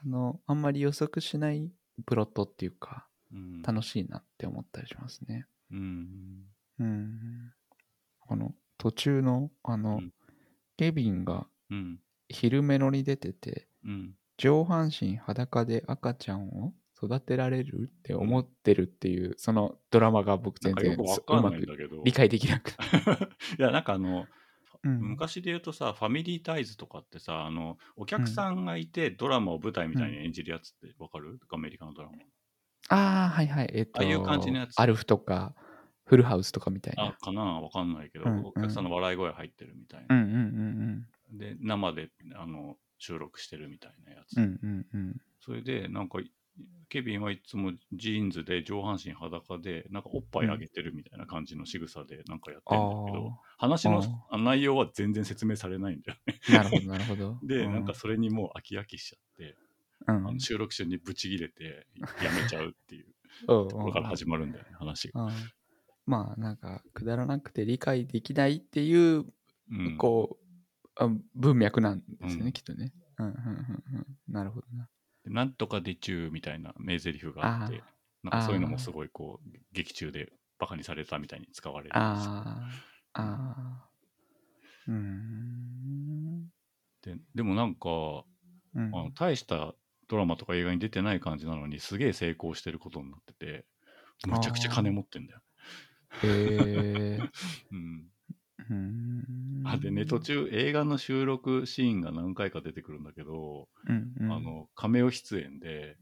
[0.02, 1.70] あのあんまり予測しない
[2.06, 3.62] プロットっていうかうん。
[3.62, 5.46] 楽しいなって思ったりしますね。
[5.70, 6.44] うん。
[6.78, 7.52] うん、
[8.20, 10.12] この途中のあの、うん
[10.78, 11.98] ケビンがうん。
[12.28, 14.14] 昼メロに出ててうん。
[14.38, 21.61] 上半身裸で赤ちゃんを育てられるって思ってるっていう、そのドラマが僕全然うまく。
[22.04, 22.78] 理解できなくて。
[23.58, 24.26] いや、なんかあの、
[24.85, 32.16] うん昔で言うとさ、ファミリータイズとかってさ、あの、お客さんがいてドラマを舞台みたいに演じるやつってわかる、アメリカのドラマ。
[32.88, 33.70] ああ、はいはい。
[33.72, 35.54] えっと、ああいう感じのやつアルフとか、
[36.12, 37.05] フルハウスとかみたいな。
[37.05, 37.40] あ、かな？
[37.40, 40.14] わかんないけど、うんうんお客さんの笑い声入ってるみたいな。
[40.14, 44.37] うんうんうんで、生であの収録してるみたいなやつ。
[44.37, 44.44] うん。
[44.44, 45.16] うんうんうん。
[45.40, 46.18] それで、なんか、
[46.90, 56.40] ケビンはいつもジーンズで上半身裸で、なんかおっぱいあげてるみたいな感じの仕草でなんかやってるんだけど、話のあ内容は全然説明されないんだよね。
[56.51, 57.38] なるほど、なるほど。
[57.48, 59.57] で、うなんか、それにもう飽き飽きしちゃって、
[60.09, 61.87] うんあの収録中にブチギレて
[62.22, 63.07] やめちゃうっていう
[63.48, 65.31] うんところから始まるんだよね、話が。
[66.06, 69.24] うんまあ、なんか、くだらなくて理解できないっていう、
[69.70, 70.42] うん、こう、
[70.96, 72.92] あ文脈なんですよね、うんきっとね。
[73.18, 74.06] うんうんうんうん。
[74.32, 74.88] なるほどな。
[75.24, 77.82] でなんとかでちゅうみたいな名台詞があって、
[78.22, 82.68] なんかそういうのもすごいこう、劇中でバカにされたみたいに使われるんですよあ
[83.14, 83.88] あ、ああ。
[84.88, 86.48] うーん。
[87.02, 87.88] ででもなんか、
[88.74, 89.74] うんあの大した
[90.08, 93.66] ドラマとか映画に出てない感じなのにすげえ成功してることになってて
[94.26, 95.40] むちゃくちゃ金持ってんだよ。
[96.22, 97.18] へえ。
[97.72, 98.11] うん、
[98.70, 99.62] うーん。
[99.64, 105.96] あでね途中映画の収録シーンが何回か出てくるんだけど、うんうん、あのカメオ出演で、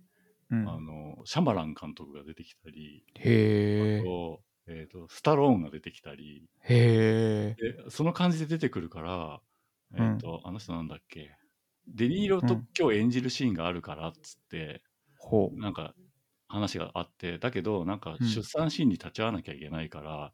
[0.51, 0.69] うん。
[0.69, 4.03] あのシャマラン監督が出てきたり、へえ。
[4.03, 7.63] とえーとスタローンが出てきたりへえ。
[7.85, 9.41] でその感じで出てくるから、
[9.95, 11.37] えーとあの人なんだっけ？
[11.89, 14.83] デニーロとうん今日演じるシーンがあるからっつって、
[15.19, 15.95] ほなんか
[16.51, 20.33] 話があってだけどなんかうん出産シーンに立ち会わなきゃいけないから、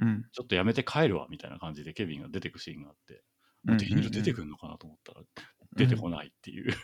[0.00, 0.04] う。
[0.04, 0.24] うん。
[0.32, 3.26] ちょっとやめて帰るわみたいな感じでケビンが出てくシーンがあって、うんうんうん
[3.78, 5.22] デニーロ出てくるのかなと思ったら
[5.74, 6.70] 出てこないっていう、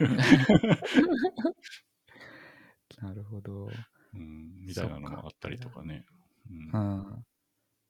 [3.00, 3.70] なるほど。
[4.14, 6.04] うん、みたいなのもあったりとかね。
[6.72, 7.24] うんうん。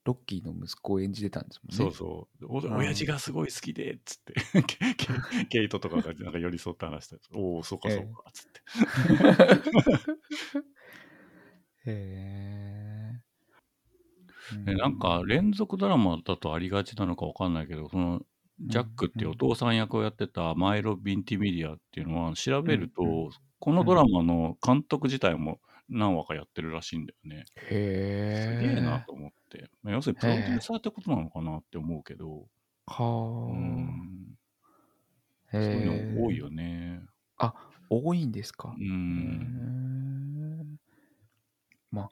[0.04, 1.76] ロッキーの息子を演じてたんですもんね。
[1.76, 2.46] そうそう。
[2.48, 4.34] おん親父がすごい好きで、っつって、
[5.48, 7.16] ケイトとかがなんか寄り添って話した。
[7.34, 8.60] おお、そうかそうか、つって。
[11.90, 13.22] へえ。
[14.64, 18.22] でなんか連続ドラマだとありがちなのかわかんないけど、その
[18.60, 27.44] ジャックっていうお父さん役をやってたマイロ・ヴィンティミリアっていうのは調べると、うんうこのドラマの監督自体も何話かやってるらしいんだよね。
[27.70, 28.60] へえ。
[28.60, 29.36] すげえなと思って。
[29.82, 32.48] まあ要するにプロデューサーってことなのかなって思うけど、
[32.86, 33.04] は
[33.46, 34.36] うん、
[35.60, 35.90] そういうえ。
[36.18, 37.02] の多いよね。
[37.88, 38.74] 多いんですか？
[38.78, 38.82] う
[39.14, 39.24] へん。
[39.24, 40.78] え。
[41.90, 42.10] まあ、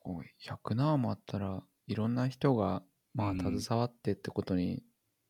[0.00, 2.82] こう100何もあったらいろんな人が
[3.14, 4.82] まあうん携わってってことに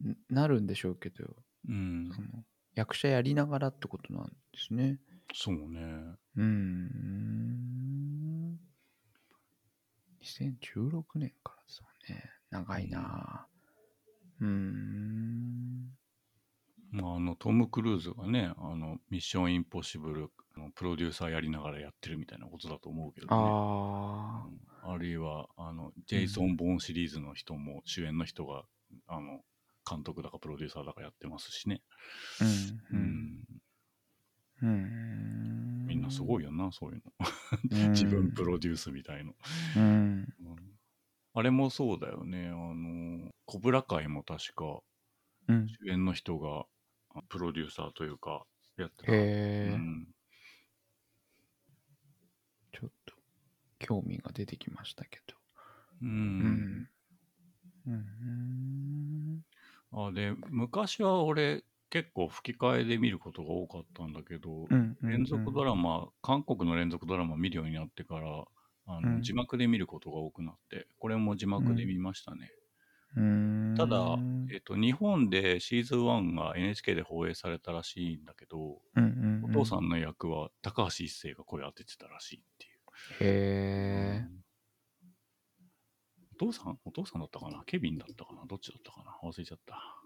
[0.04, 1.24] んなるんでしょうけど、
[1.68, 2.22] うんそ。
[2.22, 5.00] の役者やりながらってことなんですね。
[5.34, 6.16] そうね。
[6.36, 8.58] うーん。
[10.26, 12.24] 2016年からですもんね。
[12.50, 14.44] 長いなぁ。
[14.44, 15.90] うーん。
[16.90, 23.32] まあ、あのトム・クルーズがね、あのミッション・インポッシブルのプロデューサーやりながらやってるみたいなことだと思うけどね。
[23.32, 28.64] あうんあるいはあのジェイソン・ボーンシリーズの人も、主演の人が
[29.08, 29.40] あの
[29.88, 31.82] 監督だかプロデューサーだかやってますしね。
[32.40, 32.44] あ。
[32.44, 32.96] う。
[32.96, 33.44] うんんうん。
[34.62, 35.86] うん。
[35.86, 37.02] みんなすごいよな、そういう
[37.70, 37.90] うんの。
[37.92, 39.34] 自分プロデュースみたいの。
[39.74, 40.36] うん。
[40.40, 40.56] うん
[41.34, 42.48] あれもそうだよね。
[42.48, 44.82] あの、コブラ会も確か
[45.48, 45.78] うん。
[45.84, 46.66] 主演の人が
[47.10, 49.12] あプロデューサーというかやってた。
[49.12, 49.22] へ
[49.64, 50.08] うえ、ん
[52.72, 53.14] ちょっと
[53.78, 55.36] 興味が出てきましたけど。
[56.02, 56.06] う
[56.38, 56.88] うんん。
[57.86, 59.42] うん。
[59.92, 64.96] あで昔は俺結構吹き替えで見ることが多かったんだけど、うん。
[65.02, 68.44] 連続ドララマ韓国の連続ドラマ見るようになってから
[68.86, 69.22] あの、うん。
[69.22, 72.50] 字幕で見ることが多くなってこれも字幕で見ましたね、
[73.14, 74.18] マただ、
[74.52, 84.26] えっと、日本でシーズン1が NHK で放映されたらしいんだけど、うんうんうん、お父さんの役は高橋一生が声当ててたらしいっていう、へえ。
[84.28, 84.42] うん。
[86.32, 87.62] お父さんお父さんだったかな？
[87.64, 88.44] ケビンだったかな？
[88.46, 89.16] どっちだったかな？
[89.26, 89.74] 忘れちゃった。
[89.74, 90.05] 今、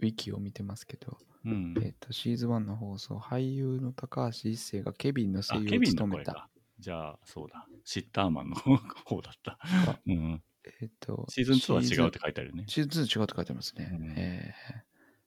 [0.00, 6.48] ウィキを見てますけど、うんえっ、と、シーズン1の放送、俳優の高橋一生がケビンの声あ、優をケビンの務めた。
[6.78, 7.66] じゃあ、そうだ。
[7.84, 9.58] シッターマンの方だった。
[10.06, 10.42] うん、
[10.80, 12.64] えっ、と、シーズン2は違うっって書いてあるね。
[12.66, 13.90] シーズン2違うって書いてますね。
[13.92, 14.86] うんえー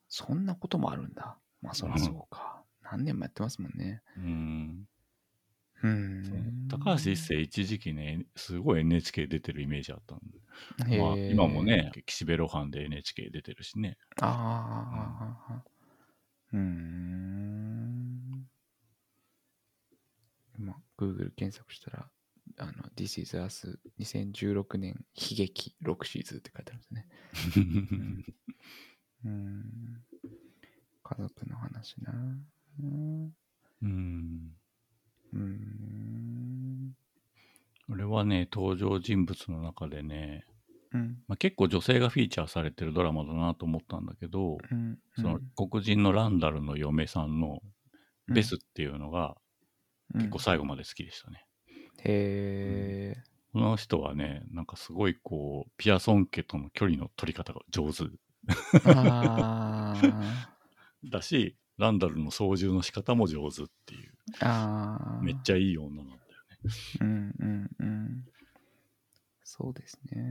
[0.09, 1.37] そんなこともあるんだ。
[1.61, 2.63] まあ、そりゃそうか。
[2.83, 4.01] 何年もやってますもんね。
[4.17, 4.87] うん、
[5.83, 10.97] うん高橋一生一時期ね、すごい NHK 出てるイメージあったんで。
[10.97, 13.97] まあ、今もね、岸辺露伴で NHK 出てるしね。
[14.21, 15.63] ああ、
[16.53, 18.47] うーん。
[20.57, 22.09] 今、Google 検索したら、
[22.57, 27.07] あの、This is Us 2016年悲劇6シーズンって書いてあるんですね。
[29.25, 30.03] うーん。
[31.03, 32.11] 家族の話な。
[32.11, 34.58] うーん。
[35.33, 35.41] うん。
[35.41, 36.95] うーん。
[37.89, 40.45] 俺はね、登場人物の中でね、
[40.93, 41.23] うん。
[41.27, 44.97] まあ、結構女性がフィーチャーされてるドラマだなと思ったんだけど、うん。
[45.15, 47.59] その黒人のランダルの嫁さんの
[48.27, 49.35] うんベスっていうのが
[50.13, 51.45] うん結構最後まで好きでしたね。
[52.03, 53.23] へえ。
[53.53, 58.03] この人はね、なんかすごいこう、ピアソン家との距離の取り方が上手
[58.85, 60.55] ああ。
[61.09, 64.11] だし、ランダルの操縦の仕方も上手っていう、
[64.41, 65.23] ああ。
[65.23, 66.69] めっちゃいい女なんだよね。
[67.01, 68.25] うんうんうん。
[69.43, 70.21] そうですね。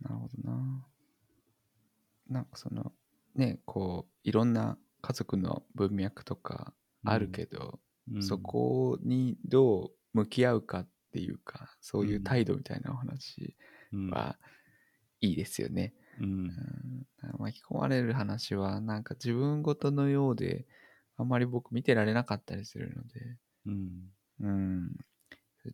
[0.00, 0.86] なるほどな。
[2.28, 2.92] なんかその、
[3.34, 6.72] ね、こう、いろんな家族の文脈とか
[7.04, 7.78] あるけど、
[8.10, 13.54] うんそ、こにどう向き合うかっていうか、そういう態度みたいなお話
[13.92, 14.38] うんは
[15.20, 15.92] いいですよね。
[16.20, 17.06] うん。
[17.38, 19.04] 巻き込まれる話は、なん。
[19.04, 20.66] か自分ごとのようで、
[21.16, 24.10] あまり僕見てられなかったりするので、うん。
[24.40, 24.96] うん。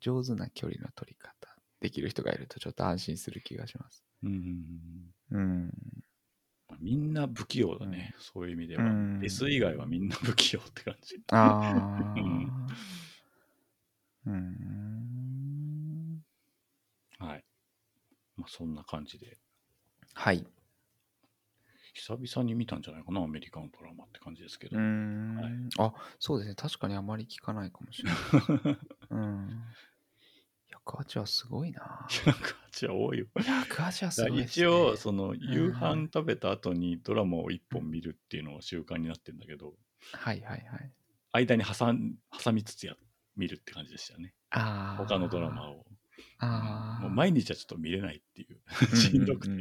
[0.01, 1.33] 上手な距離の取り方
[1.81, 4.05] できる人がいるとちょっと安心する気がします。
[4.23, 5.13] うん。
[5.31, 5.73] うん。
[6.81, 7.13] みん。
[7.15, 8.85] な不器用だね、そういう意味では。
[8.85, 9.21] うん。
[9.25, 10.09] S 以外はみん。
[10.09, 11.21] な不器用って感じ。
[11.31, 12.17] ああ。
[14.27, 14.31] うん。
[14.31, 16.23] うん。
[17.19, 17.45] はい。
[18.37, 18.75] まあそん。
[18.75, 19.39] な感じで。
[20.19, 20.45] はい。
[21.95, 24.77] 久々に見たんじゃないかな、アメリカのドラマって感じですけど。
[24.77, 26.55] うん、はいあ、そうですね。
[26.57, 28.17] 確かにあまり聞かないかもしれな
[28.73, 28.79] い。
[29.11, 29.63] うん。
[30.85, 32.05] 108はすごいな。
[32.11, 33.27] 108は多いよ。
[33.37, 34.43] 108はすごいね。
[34.43, 39.77] 一応、その夕飯食べた後にドラマを一本見るっていうのが習慣になってるんだけど、
[40.15, 40.93] はいはいはい。
[41.31, 42.97] 間に挟ん挟みつつや
[43.37, 44.35] 見るって感じでしたよね。
[44.51, 45.07] ああ。
[45.07, 45.87] 他のドラマを。
[46.39, 47.03] ああ。
[47.03, 48.97] もう毎日はちょっと見れないっていう。
[48.97, 49.53] しんどくて。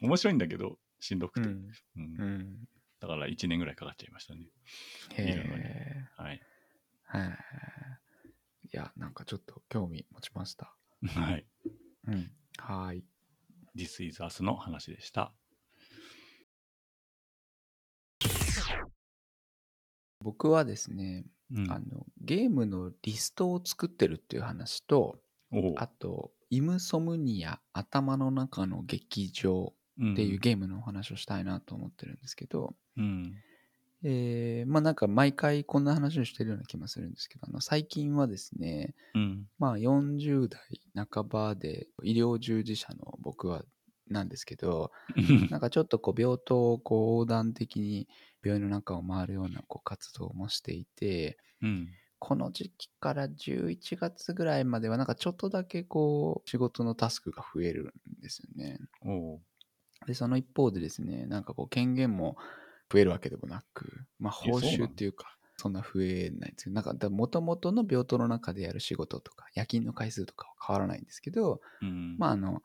[0.00, 1.48] 面白いんだけど、しんどくて。
[1.48, 2.68] うんうんうん。
[3.00, 4.48] だから1年ぐらいかかっちゃいましたね。
[5.14, 6.08] へえ。
[6.16, 6.40] はい。
[7.04, 7.28] はい。
[7.28, 10.74] いや、なんかちょっと興味持ちました。
[11.06, 11.46] はい。
[12.06, 12.30] うん。
[12.58, 13.04] はーい。
[13.76, 15.32] This is Us の話でした。
[20.20, 25.18] 僕はですね、うんあの、ゲームのリストを作ってるっていう話と、
[25.50, 29.74] おうあと、イムソムニア頭の中の劇場
[30.12, 33.42] っていうゲームのお話をしたいなと思ってるんですけど、うん。
[34.04, 39.48] えーまあなんか毎回こんな話をしてるような気もするんですけど、あの最近はですね、うん。
[39.58, 43.64] まあ40代半ばで医療従事者の僕は
[44.08, 44.92] なんですけど、
[45.50, 48.08] なんかちょっとこう病棟をこう横断的に
[48.44, 51.98] 病院の中を回るようなこう活動もしていて、うん。
[52.18, 58.78] この時期から11月ぐらいまではなんかちょっとだけこう仕事のタスクが増えるんですよね。
[60.06, 62.36] で、その一方でですね、なんかこう権限も
[62.92, 72.18] 増えるわけでもなく、まあ報酬っていうか、そんな増えないんですけど、なんかもともとの病棟の中でやる仕事とか、夜勤の回数とかは変わらないんですけど、うん。
[72.18, 72.62] まああの、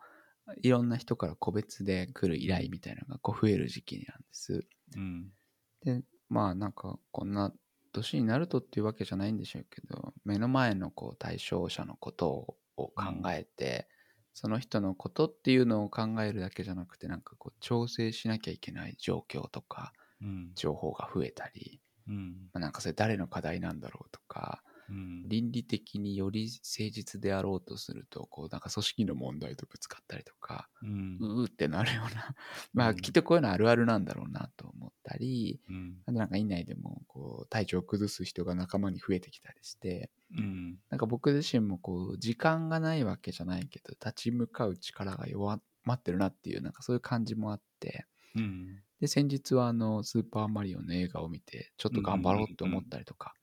[0.61, 4.67] いろんな人から個別で来る依頼みたいなのがこう増える時期なんです。
[4.95, 5.33] うん。
[5.81, 7.53] で、まあなんかこんな
[7.93, 13.87] 年になるとっていうわけじゃないんでしょうけど、目の前のこう対象者のことを考えて、
[14.33, 20.55] その人のことっていうのを考えるだけじゃなくて、なんかこう調整しなきゃいけない状況とか、うん。
[20.55, 22.51] 情報が増えたり、うん。
[22.53, 24.72] まあ、なんかそれ誰の課題なんだろうとか、うん。
[24.89, 31.19] 倫理的により誠実であろうとすると、こうなんか組織の問題とぶつかったりとか、うん。
[31.19, 32.35] うーってなるような、
[32.73, 36.03] まあうんきっとこういうのあるあるなんだろうなと思ったり、うん。
[36.05, 40.79] あとなんか院内でもこう体調を崩す人が仲間に増えてきたりして、うん。
[40.89, 48.83] なんか僕自身もこう時間がないわけじゃないけど、立ち向かう力が弱まってるなっていう、なんかそういう感じもあって、うん。
[48.99, 53.42] で、先日はあの、スーパーマリオの映画を見て、ちょっと頑張ろうって思ったりとかう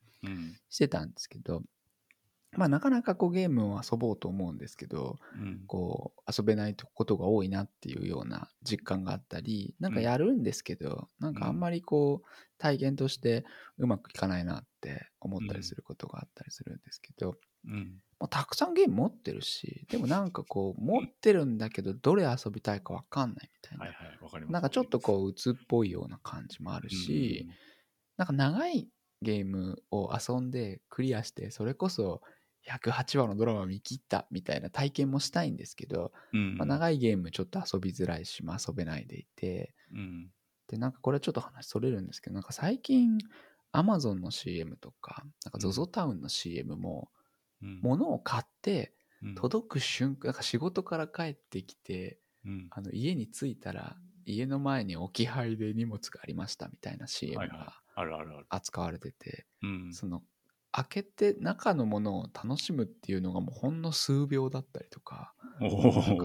[0.69, 1.63] してたんですけど、
[2.57, 5.63] まあなかなかこうゲームを遊ぼうと思うんですけど、うん。
[5.67, 13.45] こう遊べないことが多いなっていうような実感があったり、なんかやるんですけど、なんかあんまりこう体験として
[13.77, 18.01] うまくいかないなって思ったりすることがあったりするんですけど、うん。
[18.19, 23.85] まあ、たくさんゲーム持ってるし、でもなんかこう持ってるんだけど、どれ遊びたいかわかんないみたいな。
[23.85, 24.53] はいはい、わかります。
[24.53, 27.47] なんかちょっとこう鬱っぽいような感じもあるし、
[28.17, 28.89] なんか長い
[29.21, 32.21] ゲームを遊んでクリアして、それこそ
[32.67, 40.29] 108話のドラマを見切ったみたいな体験もしたいんですけど、うん、まあ、長いゲームちょっと遊びづらいし、まあ、遊べないでいて、うん。
[40.67, 43.17] で、なんかこれはちょっと話それるんですけど、なんか最近
[43.73, 47.09] Amazon の CM とか、なんか ZOZO タウンの CM も、
[47.61, 47.79] うん。
[47.81, 52.67] 物を買ってうん届く瞬間、なんか仕事から帰ってきて、うん。
[52.71, 58.45] あの家に着いたら家の前に置き配で荷物がありましたみたいな CM があるあるある。
[58.49, 59.93] 扱われてて、うん。
[59.93, 60.21] その
[60.71, 65.63] 開けて中のものを楽しむっていうのがもうほんの数秒だったりとか、あ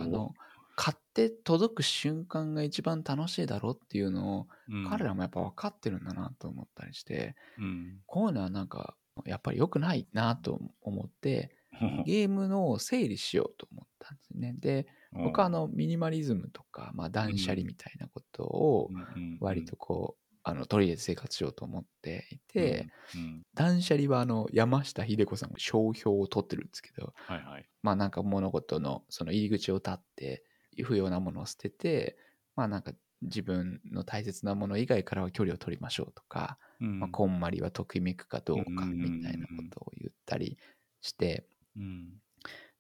[0.07, 0.35] の
[0.77, 7.99] 買って届く瞬間が一番楽しいだろうっていうのをうん彼らもやっぱ分かってるんだなと思ったりして、うん。
[8.07, 11.57] こういうのはなんかやっぱり良くないなと思って
[12.07, 14.55] ゲームの整理しようと思ったんですね。
[14.59, 27.67] で僕はあのミニマリズムとか、まあ、断捨離みたいなことをうん、割とこうあの取り入れて生活しようと思っていて、うん、断捨離はあの山下秀子さんが商標を取ってるんですけどはいはい。
[27.83, 30.45] まあなんか物事のその入り口を立って
[30.85, 32.17] 不要なものを捨てて
[32.55, 40.59] まあなんか自分の大切なもの以外からは距離を取りましょうとか、うんまあ、こんまりはときめくかどうかうんみたいなことを言ったり
[41.01, 41.45] して
[41.77, 42.21] うん。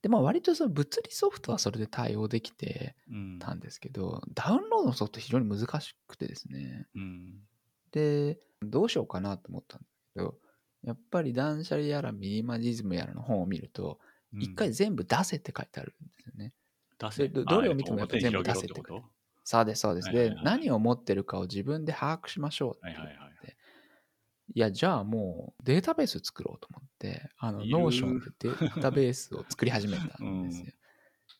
[0.02, 3.38] でまあ割とその物理ソフトはそれで対応できてうん。
[3.40, 7.40] たんですけどダウンロードのソフト非常に難しくてですねうん。
[7.96, 10.34] でどうしようかなと思ったんだけど
[10.84, 13.98] やっぱり断捨離やらミニマリズムやらの本を見ると
[14.34, 14.42] うん。
[14.42, 16.52] 一回全部出せって書いてあるんですよね。
[16.98, 17.28] 出せ。
[17.28, 19.04] でどどれを見てもやっぱ全部出せっててこと？
[19.44, 20.10] そうですそうです。
[20.12, 22.92] で何を持ってるかを自分で把握しましょうっ
[23.40, 23.56] て
[24.54, 30.72] いやじゃあもうデータベース作ろうと思ってあの Notion でデータベースを作り始めたんですよ。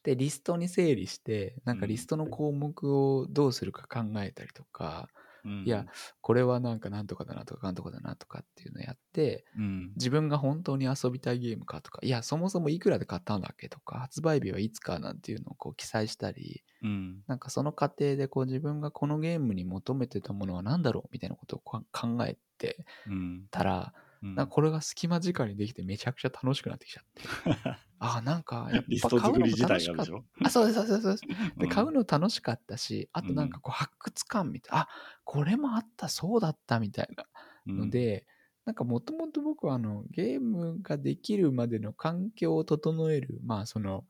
[0.04, 5.08] でリストに整理してなんかリストの項目をどうするか考えたりとか、
[5.46, 5.86] うんいや、
[6.20, 9.96] これはなんかなんとかだなとかなんとかだなとかっていうのをやってうん。
[9.96, 17.24] 自分が本当に遊びたいゲームかとかいやそもそもいくらで買ったんだっけとか発売日はいつかなんていうのをこう記載したりうん。
[17.26, 23.48] なんかその過程でこう自分がこのゲームに求めてたものは何だろうみたいなことをこ考えてうん。
[23.50, 27.22] たらうんなんかこれが隙間時間にできてめちゃくちゃ楽しくなってきちゃって。
[27.98, 30.12] ああ、なんかやっぱ買うの楽しかった。
[30.44, 31.16] あ、そうです、そうです、そう
[31.58, 34.76] で 買うの楽しかったし、あとなんかこう発掘感みたい。
[34.76, 34.88] な、あ、
[35.24, 37.24] これもあった、そうだったみたいな
[37.66, 38.26] ので、
[38.64, 44.04] なんかもともと僕はあのゲームができるまでの環境を整える、まあその、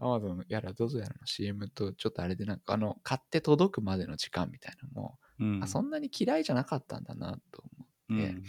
[0.00, 8.14] アマゾンやら ZOZO やらの CM とちょっとあれでなんかあの買って届くまでの時間みたいなのも、うん、あそんなに嫌いじゃなかったんだなと思う。
[8.14, 8.42] うん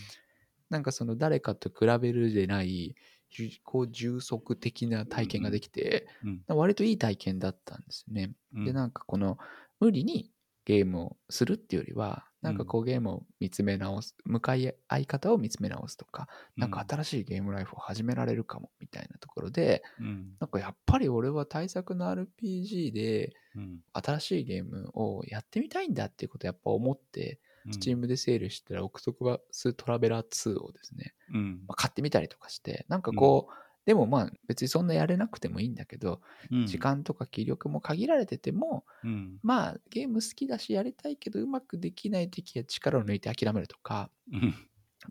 [0.71, 2.95] なんかその誰かと比べるでない
[3.37, 3.61] 自己
[3.91, 6.41] 充足的な体験ができて、うん。
[6.47, 8.31] 割といい体験だったんですよね。
[8.55, 8.65] うん。
[8.65, 9.37] で、なんかこの
[9.79, 10.31] 無理に
[10.65, 20.35] ゲームをするっていうよりは、なんかこうゲームを見つめ直す、向かい合い方を見つめ直すとか、なんか新しいゲームライフを始められるかもみたいなところで、うん。
[20.39, 23.79] なんかやっぱり俺は対策の RPG でうん。
[23.93, 31.63] 新しいゲームをやってみたいんだっていうことをやっぱ思って、うん、Steam でセールしてたオクトパストラベラー2をですね、うん。
[31.67, 33.53] まあ、買ってみたりとかして、なんかこう、
[33.85, 36.67] でもまあ別にそんなやれなくてもいいんだけど、うん。
[36.67, 39.39] 時間とか気力も限られてても、うん。
[39.43, 44.55] まあゲーム好きだしやりたいけどうまくできない時は力を抜いて諦めるとか、うん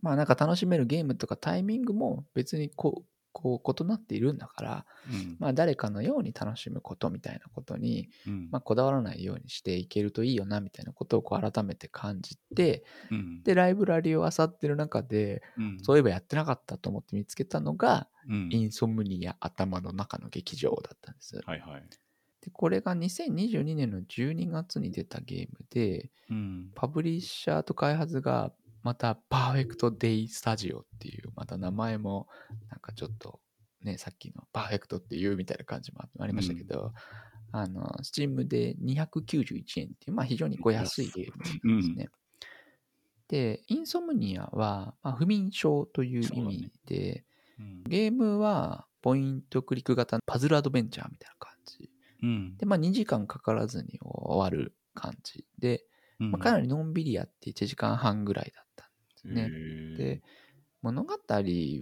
[0.03, 5.37] まあなんか楽しめるゲームとかタイミングも別にこう、こう異なっているんだから、うん。
[5.39, 8.49] まあ誰かのように楽しむことみたいなことに、うん。
[8.51, 13.43] まあこだわらないようにしていけるといいよなみたいなことをこう改めて感じて、うん。
[13.45, 15.79] で、ライブラリを漁ってる中で、うん。
[15.83, 18.51] そういえばやってなかったと思って見つけたのが、うん。
[18.51, 21.41] インソムニア頭の中の劇場だったんです。
[21.45, 21.83] はいはい。
[22.41, 26.71] で、これが2022年の12月に出たゲームで、うん。
[26.75, 32.29] パブリッシャーと開発がまたパーフェクトデイスタジオっていう、また名前も
[32.71, 33.41] なんかちょっと
[33.83, 36.93] ね、さっきのパーフェクトっていうみたいな感じもありましたけど、
[37.53, 41.33] あの、Steam で291円っていう、まあ非常にこう安いゲー
[41.65, 42.09] ムですね。
[43.29, 47.25] で、インソムニアは、まあ、不眠症という意味で、
[47.59, 47.83] うん。
[47.85, 51.91] ゲームはポイントクリック型パズルアドベンチャーみたいな感じ。
[52.23, 52.57] うん。
[52.57, 55.47] で、まあ2時間かからずに終わる感じ。
[55.59, 55.90] で、うん
[56.31, 59.55] まあ、かなりのんびりやって1時間半ぐらいだったんですね。
[59.95, 60.23] で、
[60.83, 61.15] 物語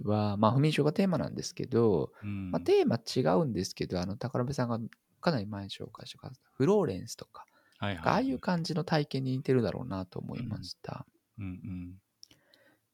[0.05, 2.31] は、まあ不眠症がテーマなんですけど、うん。
[2.51, 4.79] まあ、テーマ違うんですけど、あの、宝部さんが
[5.21, 7.45] かなり前に紹介してくださったフローレンスとか、
[7.77, 11.07] はいはいああいう感じの体験に似てるだろうなと思いました。
[11.37, 11.99] うん。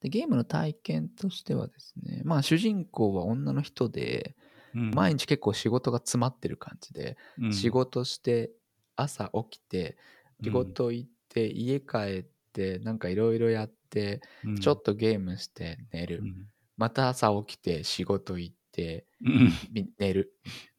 [0.00, 4.36] で、ゲームの体験としてはですね、まあ主人公は女の人で、
[4.74, 4.92] うん。
[4.92, 7.46] 毎日結構仕事が詰まってる感じで、うん。
[7.50, 8.52] 仕事して、
[8.96, 9.98] 朝起きて、
[10.44, 14.56] 仕事行って、家帰って、なんかいろいろやって、うん。
[14.56, 16.20] ちょっとゲームして寝る。
[16.22, 16.46] うん。
[16.78, 19.52] また朝起きて仕事行って、うん。
[19.72, 20.32] み寝る。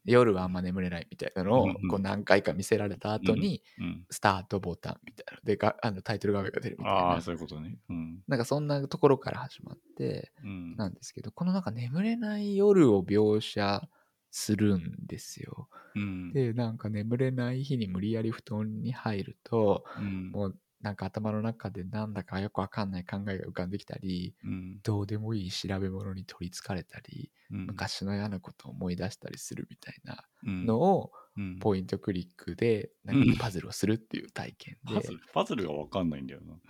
[0.04, 4.04] 夜はあんま眠れないみたいなのをこう何回か見せられた後に、うん。
[4.10, 5.36] スタートボタンみたいな。
[5.36, 7.00] のでがあのタイトル画面が出るみたいな。
[7.00, 7.78] ああ、そういうことね。
[7.88, 8.18] うん。
[8.26, 10.76] なんかそんなところから始まってうん。
[10.76, 13.88] なんですけどこのなんか眠れない夜を描写
[14.30, 15.68] するんですよ。
[15.94, 16.34] うん。
[16.34, 20.34] でなんか眠れない日に無理やり布団に入るとうん。
[20.34, 24.82] もうなんか頭の中でなんだかよくわかんない考えが浮かんできたりうん。
[24.84, 27.88] どうでもいい調べ物に取りつかれたりうん。
[27.88, 30.62] 昔の嫌なことを思い出したりするみたいなうん。
[30.62, 31.58] のをうん。
[31.60, 36.60] ポイントクリックでなんかパズルをするっていう体験で、パズルパズルがわかんないんだよな。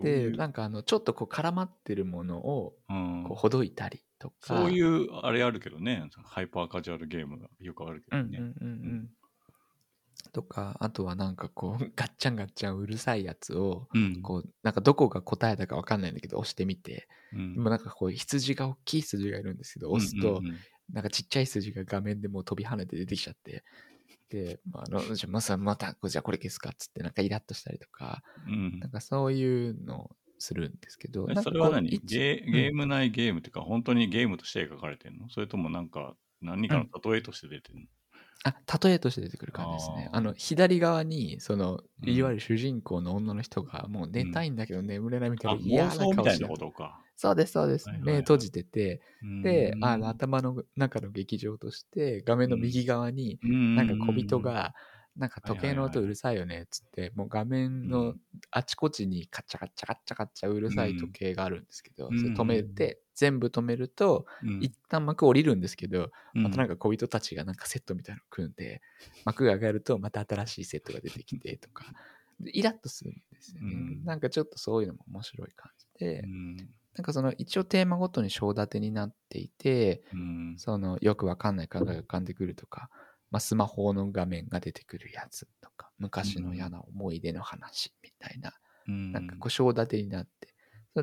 [0.00, 3.22] でうなんかあのちょっとこう絡まってるものをうん。
[3.22, 8.38] こうほどいたりとか、そういうあれあるけどね、ハイパーカジュアルゲームがよくあるけどね。
[8.38, 9.10] うんうんうんうん。
[10.32, 14.22] とかあとはなんかこう ガッチャンガッチャンうるさいやつをうん。
[14.22, 17.64] こうなんかどこが答えだかわかんないんだけど押してみて、うん。
[17.64, 20.56] なんかこう羊が大きい羊がいるんですけど押すと、うんうん。
[20.92, 23.64] なんかちっちゃい筋が画面でもう飛び跳ねて出てきちゃって、
[24.28, 28.78] で、まあ、あの、じゃあまさまた、じゃあこれ消すかっつってなんかイラッとしたりとか、うん。
[28.78, 32.00] なんかそういうのをするんですけど、それは何？
[32.04, 35.28] ゲーゲーム内ゲームっていうか、本当にゲームとして描かれてるの？
[35.30, 37.86] それともなんか何かの例えとして出てるの、
[38.44, 40.08] あ、例えとして出てくる感じですね。
[40.12, 42.12] あの、左側に、その、うん。
[42.12, 46.52] いわゆる主人公の女の人が、もう寝たいんだけど眠れないみたいあな嫌な妄想みたいな顔してる。
[46.52, 47.04] ことか。
[47.16, 47.90] そうです、そうです。
[48.00, 49.00] 目閉じてて、
[49.42, 49.86] でう、ん。
[49.86, 53.40] あの、頭の中の劇場として、画面の右側に、
[53.74, 54.74] ななんか小人、が、
[55.16, 58.20] なんか時計の音うるさいよねっつって、もう画面うのん。
[58.50, 64.58] あちこちにカチャカチャカチャカチャうるさい時計があるんですけど、うんそれ止めて、全部止めると、うん。
[64.58, 66.10] 一旦幕降りるんですけど、
[66.42, 68.80] またなんか、か小人たちがなんかセットみたいなの組んで、
[69.24, 71.92] 幕が上がるとまた新しいセットが出てきてとか、
[72.40, 73.62] で イラッとするんですよね。
[73.62, 74.04] うん。
[74.04, 76.74] なんかちょっとそういうのも面白い感じで、うん。
[76.94, 80.62] なんかその一応テーマごとに章立てになっていて、うん。
[80.62, 82.90] そのよくわかんない考えが浮かんでくるとか、
[83.32, 88.52] まあ、スマホの画面が出てくるやつとか、昔の嫌な思い出の話みたいな、
[88.86, 89.12] うん。
[89.12, 90.54] なんかこう章立てになって、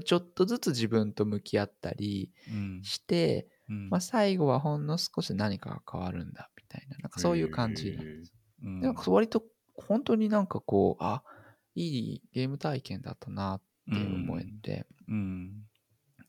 [0.05, 2.81] ちょっとずつ自分と向き合ったりうん。
[2.83, 3.89] して、うん。
[3.89, 8.33] まあ、最後はほんの少し何かが変わるんだみたいななんかそういう感じなんです。
[8.63, 8.79] うん。
[8.81, 11.23] でなんか割と本当になんかこうあ
[11.73, 13.61] いいゲーム体験だったなっ
[13.91, 15.63] て思えて、うん。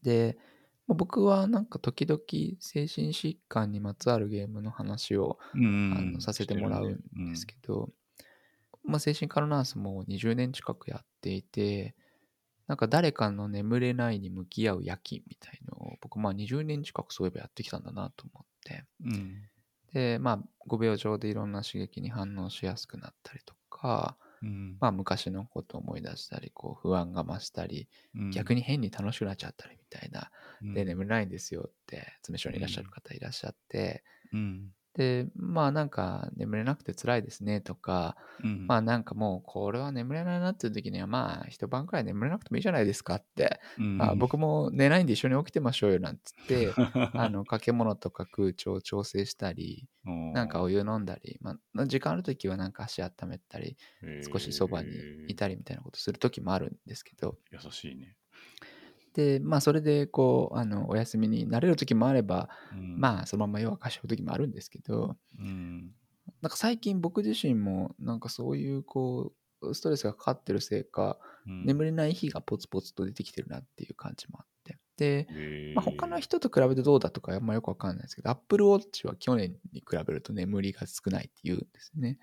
[0.03, 0.51] でまあ
[0.95, 2.21] 僕はなんか時々
[2.59, 7.91] 精神疾患にまつわるゲームの話をうんあのさせてもらうんですけど、
[8.85, 11.95] まあ、精神科のナースも20年近くやっていて
[12.67, 18.85] なんか誰かの眠れないに向き合う夜勤みたいのを僕まあ20年近くそういえばやってきたんだなと思って。
[19.05, 19.43] うん。
[19.93, 20.39] でまあ
[20.69, 24.81] 5秒上でいろんな刺激に反応しやすくなったりとか、うん。
[24.81, 28.47] まあ、昔のことを思い出したりこう不安が増したりうん。
[28.47, 30.31] 逆に変に楽しくなっちゃったりみたいな。
[30.63, 30.75] うん。
[30.75, 49.87] で眠れないんですよって詰所にいらっしゃる方いらっしゃってうんでまあなんか眠れなくて辛いですねとかうんまあなんかもうこれは眠れないなっていう時にはまあ一晩くらい眠れなくてもいいじゃないですかって、うあ、僕も寝ないんで一緒に起きてましょうよなんつっ てあの掛け物とか空調を調整したり
[50.35, 53.77] なんかお湯飲んだり、まあ、時間ある時はなんか足温めたり
[54.31, 54.91] 少しそばに
[55.29, 57.39] いたりみたいなことする時もあるんですけど。
[57.53, 58.17] 優しいね
[59.15, 62.99] でまあそれでこうあのお休みになれる時もあればうん。
[62.99, 65.17] まあそのまま夜明かしちゃう時もあるんですけど。
[65.39, 65.91] うん。
[66.43, 69.33] なんか最近僕自身もなんかそういうこ
[69.63, 71.65] うストレスがかかってるせいかうん。
[71.67, 74.79] 眠れない日がポツポツと出てきてるなっていう感じもあって。
[74.97, 75.27] で、
[75.75, 82.19] まあ、他の人と比べてどうだとかあんまよくわかんないですけど Apple Watch は去年に比べると眠りが少ないって言うんですね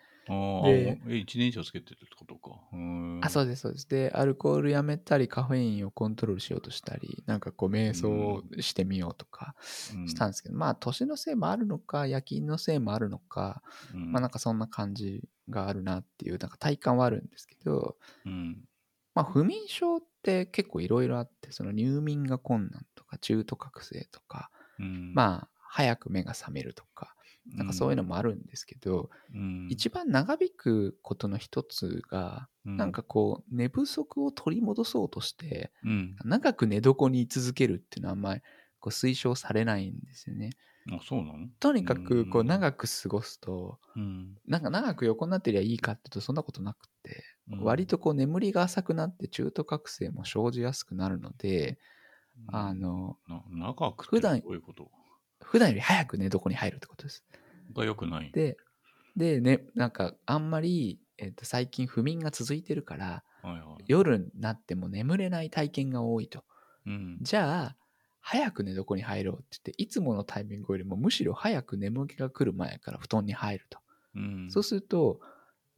[0.60, 2.68] でえ1年以上つけてるってことか。
[2.74, 3.90] うんあそうですそうです。
[3.90, 9.56] でアルコールやめたりカフェインをコントロールしようとしたりなんかこう瞑想をしてみようとか
[9.90, 9.98] うん。
[10.06, 13.64] したんですけど、まあ年のせいもあるのか夜勤のせいもあるのか、
[13.94, 14.08] うん。
[14.12, 18.68] まあなんかそんな感じがあるなっていうなんか体感はあるんですけどうん。
[19.16, 25.14] まあ不眠症って結構いろいろあってその入眠が困難とか中途覚醒とかうん。
[25.14, 27.17] まあ早く目が覚めるとか
[27.56, 29.68] なんかそういうのもあるんですけど、うん。
[29.70, 36.16] 一番長引くことの一つが、なんかこう寝不足を取り戻そうとしてうん。
[36.26, 38.42] 長く寝床に居続けるっていうのはあんまり
[38.80, 40.52] こう推奨されないんですよね。
[40.92, 41.48] あそうなの？
[41.60, 44.36] とにかくこううん長く過ごすとうん。
[44.48, 47.64] なんか長く横になってりゃいいかっていうとそんなことなくてうん。
[47.64, 51.78] 割とこう眠りが浅くなって中途覚醒も生じやすくなるので
[52.52, 53.42] あのな
[53.74, 54.92] 長くて普段どういうこと？
[55.44, 57.24] 普段より早く寝床に入るってことです。
[57.74, 58.58] が良くないで
[59.16, 66.44] でねなんかあんまり、えっと最近不眠が続いてるからはいはい夜になっても眠れない体験が多いと。
[66.86, 67.78] うんじゃあ
[68.20, 73.80] 早く寝床に入ろうって言っていつものタイミングよりもむしろ早く眠気が来る前から布団に入ると。
[74.16, 75.20] うんそうすると、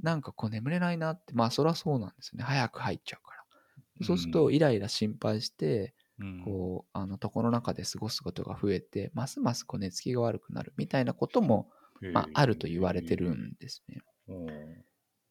[0.02, 2.44] なんかこう眠れないなって、まあそりゃそうなんですよね。
[2.44, 4.06] 早く入っちゃうから。
[4.06, 5.99] そうすると、イライラ心配して、うん
[6.38, 11.70] こう、あの、床の中で過ごすことが増えて、ますますこう寝つきが悪くなるみたいなことも、
[12.12, 14.04] まあ、あると言われてるんですね。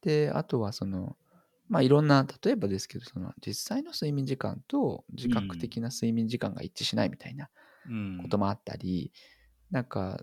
[0.02, 1.16] で、あとはその、
[1.68, 7.50] まあいろんな、例えばですけど、その実際の睡眠時間と自覚的な睡眠時間が一致しないみたいな
[7.86, 8.18] うん。
[8.18, 9.12] こともあったり、
[9.70, 10.20] なんか、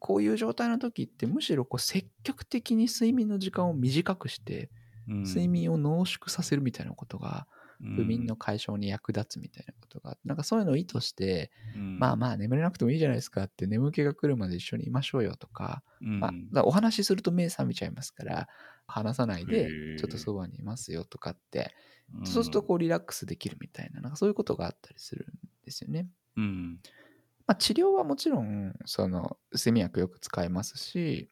[0.00, 4.70] こういう状態の時ってむしろこう積極的に睡眠の時間を短くして、
[5.08, 5.26] うん。
[5.26, 7.48] 睡眠を濃縮させるみたいなことが、
[7.90, 11.98] 不眠うんの解消に役立つみたいなことが、なんかそういうのを意図して、うん。
[11.98, 16.50] まあまあ眠れなくてもいいじゃないですかって眠気が来るまで一緒にいましょうよとか、うん。
[16.50, 18.48] まあ、お話しすると目覚めちゃいますから、
[18.86, 21.74] 話さないでちょっとそばにいますよとかって、
[22.12, 22.22] うん。
[22.24, 25.28] そうするとこうリラックスできるみたいな、なんかそういうことがあったりするん
[25.64, 26.08] ですよね。
[26.36, 26.80] うん。
[27.46, 31.30] まあ、治療はもちろん、その睡眠薬よく使えますし、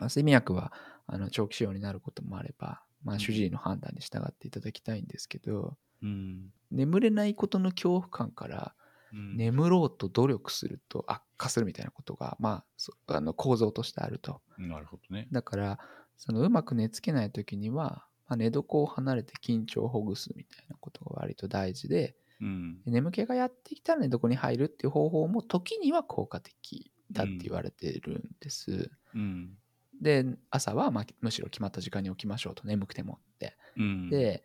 [0.00, 0.72] 睡眠薬は
[1.06, 3.20] あの長期使用になることもあれば、まあ、うん。
[3.20, 6.52] 主治医の判断に従っていただきたいんですけど、うん。
[6.70, 8.74] 眠れないことの恐怖感から
[9.12, 9.36] うん。
[9.36, 14.40] 眠ろうと努力すると悪化するみたいなことが、まあ、そあの構造としてあると。
[14.58, 15.28] なるほどね。
[15.30, 15.78] だから、
[16.16, 22.80] そのうまく寝つけない時には、まあ、寝床を離れて緊張をほぐすみたいなことが割と大事で、うん。
[22.86, 28.90] 眠気がやってきたら寝床に入るっていう方法も時には効果的だって言われてるんです。
[29.14, 29.58] うん
[30.00, 33.56] で、朝はまあむしろ決まった時間に起きましょうと眠くてもって。
[33.76, 34.10] うん。
[34.10, 34.44] で、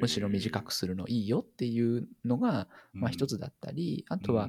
[0.00, 4.48] むしろ短くするのいいよっていうのが、まあ、一つだったり、あとは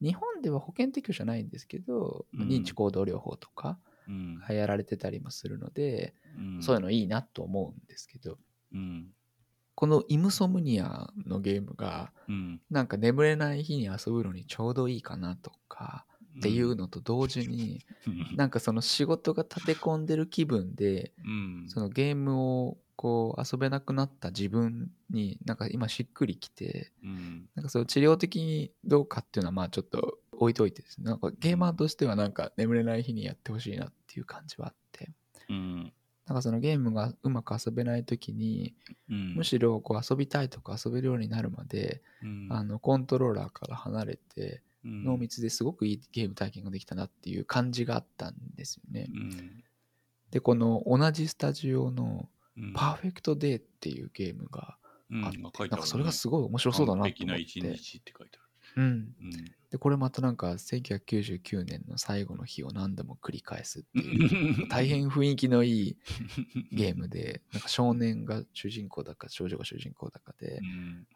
[0.00, 2.48] 日本では保険適用じゃないんですけど、うん。
[2.48, 3.78] 認知行動療法とか
[4.08, 4.38] うん。
[4.38, 6.62] がやられてたりもするので、うん。
[6.62, 8.38] そういうのいいなと思うんですけど、
[8.72, 9.08] うん。
[9.74, 12.60] このイムソムニアのゲームがうん。
[12.70, 16.06] なんか眠れない日に遊ぶのにちょうどいいかなとか
[16.40, 18.36] っていうのと同時に、うん。
[18.36, 21.64] なんかその仕事が立て込んでる気分でうん。
[21.68, 27.48] そのゲームをこう遊べなくなった自分になんか今しっくりきてうん。
[27.54, 31.04] なんかその治療的にどうかっていうのはまあちょっと置いといてですね。
[31.04, 35.10] なんかゲーマーとしてはなんか眠れない日にやってほしいなっていう感じはあって。
[35.50, 35.92] うん。
[36.26, 38.74] なんかそのゲームがうまく遊べない時に
[39.10, 39.34] うん。
[39.34, 42.48] むしろこう遊びたいとか遊べるようになるまでうん。
[42.50, 49.06] あのコントローラーから離れてうん濃密ですごくいいゲーム体験ができたなっていう感じがあったんですよね。
[49.12, 49.64] うん。
[50.30, 54.76] でこの同じスタジオのうん「パーフェクトデー」っていうゲームが
[55.10, 55.70] うんあって、あ書いてあるね。
[55.70, 58.42] なんかそれがすごい面白そうだなと思っ一て、日って書いてあ
[58.76, 59.14] うん、る。
[59.22, 65.96] うんでこれまたなんか1999年の最後の日を何度も繰り返すっていう 大変雰囲気のいい
[66.72, 71.06] ゲームでなんか少年が主人公だか少女が主人公だかでうん。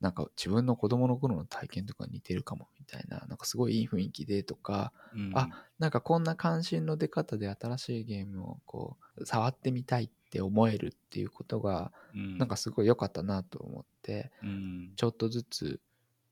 [0.00, 5.32] なんか自分の子供の頃の体験とか似てるかもみたいななんかすごいいい雰囲気でとかうん。
[5.34, 12.38] あなんかこんな関心の出方で新しいゲームをこう触ってみたいって思えるっていうことがうん。
[12.38, 14.92] なんかすごい良かったなと思ってうん。
[14.96, 15.80] ちょっとずつ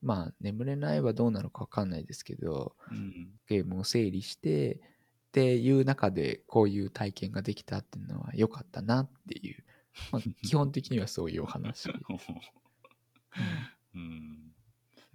[0.01, 4.79] まあ眠れないはどうなのか分かんないですけどうんゲームを整理してっ
[5.31, 9.63] ていう中でこういう体験ができたっていうのは良かったなっていう、
[10.11, 11.89] まあ、 基本的にはそういうお話。
[13.93, 14.53] うん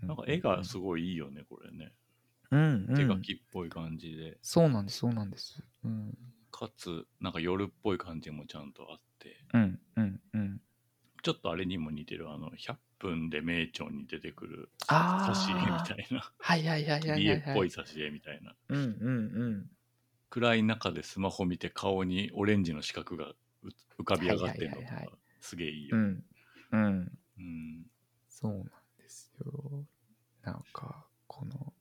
[0.02, 1.92] なんか絵がすごいいいよね、これね。
[2.50, 5.62] うん、うん、手書きっぽい感じで、そうなんですそうなんです。
[5.84, 6.16] うん
[6.56, 10.60] かつ、なんか夜っぽい感じもちゃんとあって、うんうんうん。
[11.22, 17.40] ちょっとあれにも似てる、あの、100分で名著に出てくるあ挿絵みあたいな、はいはいはいはいはい、家はい。
[17.40, 18.54] っぽい挿絵みたいな。
[18.68, 18.90] うんうんう
[19.62, 19.70] ん。
[20.30, 23.36] 暗い中でスマホ見て顔にオレンジの四角がう
[24.00, 25.96] 浮かび上がってるのとはいはいはいはか、すげえいいよ。
[25.96, 26.24] うん
[26.72, 27.18] うん。
[27.38, 27.86] うん。
[28.28, 28.64] そうなん
[28.98, 29.86] ですよ。
[30.42, 31.72] なんかこの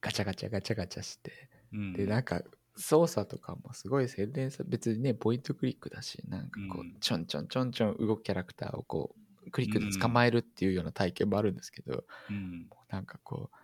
[0.00, 2.42] ガチャガチャガチャガチャして、うんでなんか
[2.76, 9.20] 操作とかもすごい洗練さ別にねポイントクリックだしなんかこう、うんちょんちょんちょんちょん動くキャラクターをこう
[9.50, 12.68] クリックで捕まえるっていうような体験もあるんですけど、うん。
[12.88, 13.56] なんかこう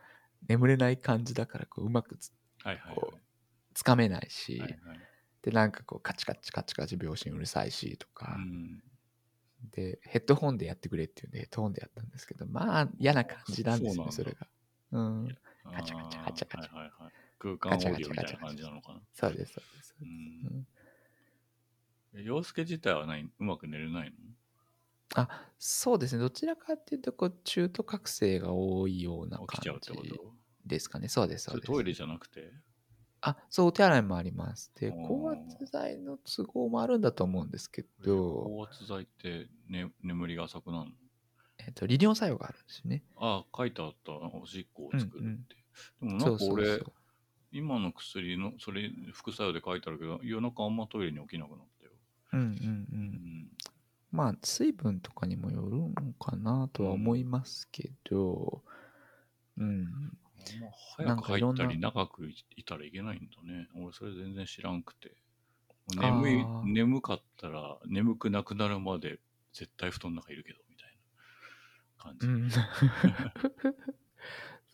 [0.49, 2.97] 眠れない感じだからこううまくつはいはい
[3.83, 4.71] かめないし、はい。
[4.71, 4.81] はい。
[4.89, 4.99] はい
[5.41, 8.83] でなんかこうカチカチカチカチ秒針うるさいしとか、うん。
[9.71, 14.49] でヘッドホンでやってくれっていうんでヘッドホンでやったんですけどまあ嫌な感じなんですよねそれが。
[14.91, 15.29] うん、
[15.65, 16.73] あガチャガチャガチャガチャ。
[16.73, 17.13] ーはいはいはい。
[17.39, 19.01] 空間オーディオみたいな感じなのかな。
[19.15, 19.95] そうですそうです。
[20.01, 20.07] うう
[22.21, 22.25] ん。
[22.25, 23.31] 洋介自体は何？
[23.39, 24.17] うまく寝れないの？
[25.15, 25.29] あ
[25.59, 26.21] そうですね。
[26.21, 30.03] どちらかっていうとこう中途覚醒が多いような起き感ちゃうってこと？
[30.05, 30.21] じ
[30.67, 31.09] ですかね。
[31.09, 32.53] そうですそですそうれトイレじゃなくて？
[33.21, 34.71] あそうお手洗いもあります。
[34.79, 40.97] で高圧剤の都合もあるんだと思うんですけど、高圧剤って、ね、眠りが浅くなるの？
[41.59, 43.03] えっと利尿作用があるんですよね。
[43.17, 44.13] あ書いてあった。
[44.13, 45.57] おしっこを作るって、
[46.03, 46.19] うんうん。
[46.19, 46.93] でもなそうそうんか俺そう
[47.51, 51.93] 今の薬のそれ副作用で書いてあるけど夜中あんまトイレに起きなくなったよ、
[52.35, 53.49] うんうんううんん、
[54.11, 58.63] まあ水分とかにもよるのかなとは思いますけど
[59.59, 59.87] うん。
[60.99, 63.69] あんま早く入ったり長くいたらいけないんだね。
[63.75, 65.15] 俺それ全然知らんくて。
[65.97, 69.21] 眠い眠かったら眠くなくなるまで
[69.55, 70.99] 絶対布団の中いるけどみたい
[71.99, 72.51] な感じ、うん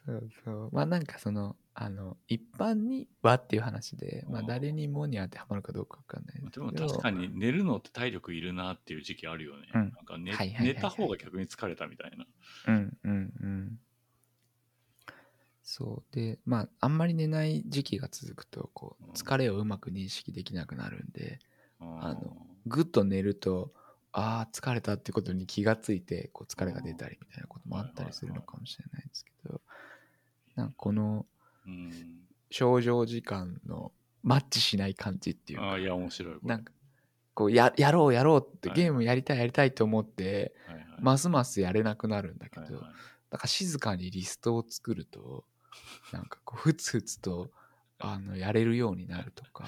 [0.06, 0.70] そうそう。
[0.72, 9.66] まあなんかそのあの一般にはっていう話で、まあ、誰にもに当てはまるかどうかわかんないですけでども確かに寝るのって体力いるなっていう時期あるよね。
[9.74, 9.80] うん。
[9.80, 10.74] なんか寝,、はいはいはいはい。
[10.74, 12.26] 寝た方が逆に疲れたみたいな。
[12.68, 13.78] うんうんうん。
[15.62, 19.12] そうでまああんまり寝ない時期が続くとこううん。
[19.12, 21.38] 疲れをうまく認識できなくなるんで
[21.80, 22.36] ああの
[22.66, 23.72] ぐっと寝ると
[24.12, 29.60] ああ疲れたってことに気がついてこう疲れが出たりみたいなこともあったりするのかもしれないですけど
[30.56, 31.26] なんかこの
[31.66, 31.90] うん、
[32.50, 33.90] 症状時間の
[34.22, 35.64] マッチしない感じっていうか。
[35.64, 36.34] ああ、いや、面白い。
[36.42, 36.72] なんか
[37.34, 38.78] こうややろうやろうってはい。
[38.78, 42.82] ゲームやりたいやりたいと思ってはいはい、ますますやれなくなるんだけどはいはい。
[43.30, 45.44] だから静かにリストを作ると
[46.12, 47.50] なんかこうふつふつと
[47.98, 49.64] あのやれるようになるとか。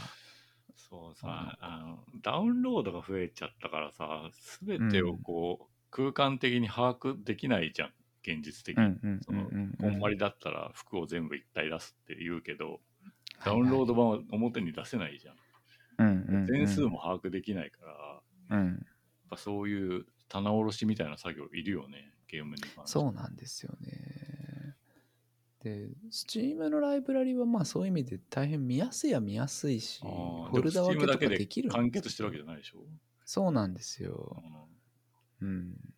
[0.89, 7.93] そうさ、あの、ダウンロードが増えちゃったからさ、すべてをこう、空間的に把握できないじゃん、
[8.27, 8.77] 現実的。
[8.77, 8.85] に。
[8.85, 12.81] うんそのうんこんまりだったら服を全部一体出すって言うけど、
[13.45, 15.37] ダウンロード版は表に出せないじゃん。
[16.47, 18.87] ド全数も把握できないから、やっうん
[19.31, 22.63] ぱそういう棚卸しみたいな作業いるよね、ゲームに。
[22.85, 24.77] そうなんですよね。
[25.63, 32.85] で Steam のライブラリはまあそういう意味で大変見やすいは見やすいしフォルダ分けとかできるん完結してるわけじゃないでしょ？
[33.25, 34.41] そうなんですよ。
[35.41, 35.49] うん。
[35.49, 35.95] うん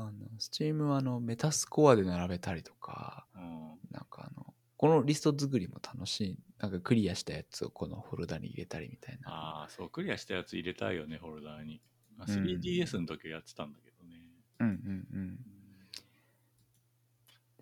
[0.00, 3.42] あの Steam はあのメタスコアで並べたりとかうん
[3.90, 11.80] なんかあのこのリスト作りも楽しいなんかクリアしたやつをこのフォルダに入れたりみたいなああ、そう、クリアしたやつ入れたいよね、フォルダーに。
[12.18, 14.22] あ 3DS の時はやってたんだけどね。
[14.60, 15.38] うんうんうん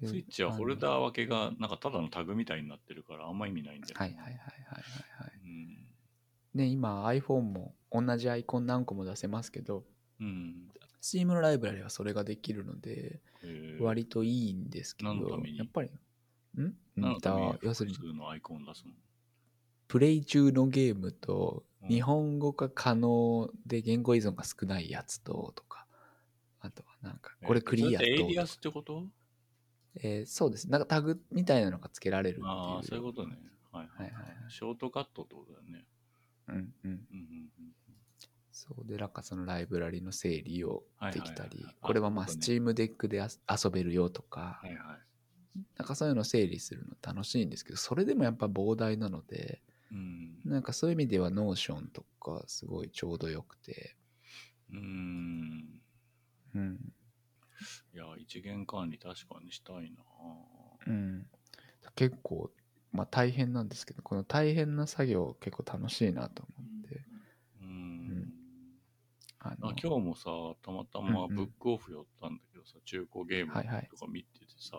[0.01, 5.87] でスイッチはフォルダー分けがなんかただのタグみたいになってるからあんま意味ないんだよ、はいはいはいはいはいはいうん。
[6.55, 9.85] ね今 iPhone も同じアイコン何個も出せますけど
[10.20, 10.68] うん。
[11.05, 13.83] Steam のライブラリはそれができるのでえー。
[13.83, 15.59] 割といいんですけど、何のために？
[15.59, 15.91] やっぱり
[16.59, 16.73] ん？
[16.97, 18.95] 何の要するに複数のアイコン出すの？
[19.87, 21.89] プレイ中のゲームとうん。
[21.91, 25.87] 日本語化可能で言語依存が少ないやつととか
[26.61, 29.05] あとはなんかこれクリアとエイリアスってこと？
[29.97, 30.71] えーそうです。
[30.71, 32.49] なんかタグみたいなのが付けられるっていう。
[32.49, 33.37] ああ、そういうことね。
[33.71, 34.37] はいはい、はい。
[34.49, 35.85] ショートカットってことだよね。
[36.49, 36.55] うん。
[36.57, 37.75] うんうんうん
[38.55, 44.81] そうでなんかそのライブラリの整理をできたりはいはいはいこれはまああそういうことね Steam デックであ遊べるよとかはいはい。
[45.77, 49.61] なんかそういうのを整理するの楽しいんですけどそれでもやっぱ膨大なので
[49.93, 50.39] うん。
[50.45, 53.97] なんかそういう意味では Notion とかすごいちょうどよくて
[54.73, 55.81] うん。
[56.55, 56.93] うん
[57.95, 60.03] いや、一元管理確かにしたいな。
[60.87, 61.27] うん
[61.97, 62.51] 結構
[62.93, 67.14] まあ大変なんですけどこの大変な作業結構楽しいなと思ってうん。
[69.47, 70.31] あのあ今日もさ、
[70.63, 71.37] たまたまうんうん。
[71.37, 73.89] ブックオフ寄ったんだけどさ、中古ゲームはいはい。
[73.91, 74.79] とか見ててさ、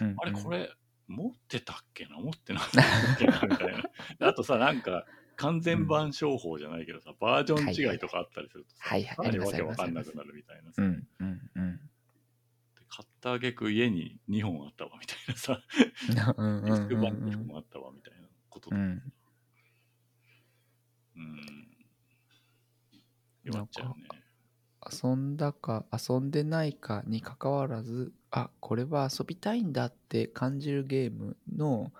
[0.00, 0.70] うんあれうんこれ
[1.08, 2.16] 持ってたっけな？
[2.18, 3.40] 持ってなかったっけな？
[3.50, 3.82] みたい
[4.18, 4.28] な。
[4.28, 5.04] あとさ、なんか
[5.36, 9.16] 完全版商法じゃないけどさ、バージョン違いとかあったりするとさ、はいはい。
[9.16, 10.82] かなりわけわかんなくなるみたいなさ。
[10.82, 11.80] うんうんうん。
[12.88, 15.62] 買ったあげく家に2本あったわみたいなさ、
[16.36, 19.11] うんうんディスク版2うん本もあったわみたいなこととうん。
[23.52, 23.94] 弱っちゃうね。
[24.90, 31.92] 遊んだか遊んでないかにかかわらずあこれは遊びたいんだって感じるゲームの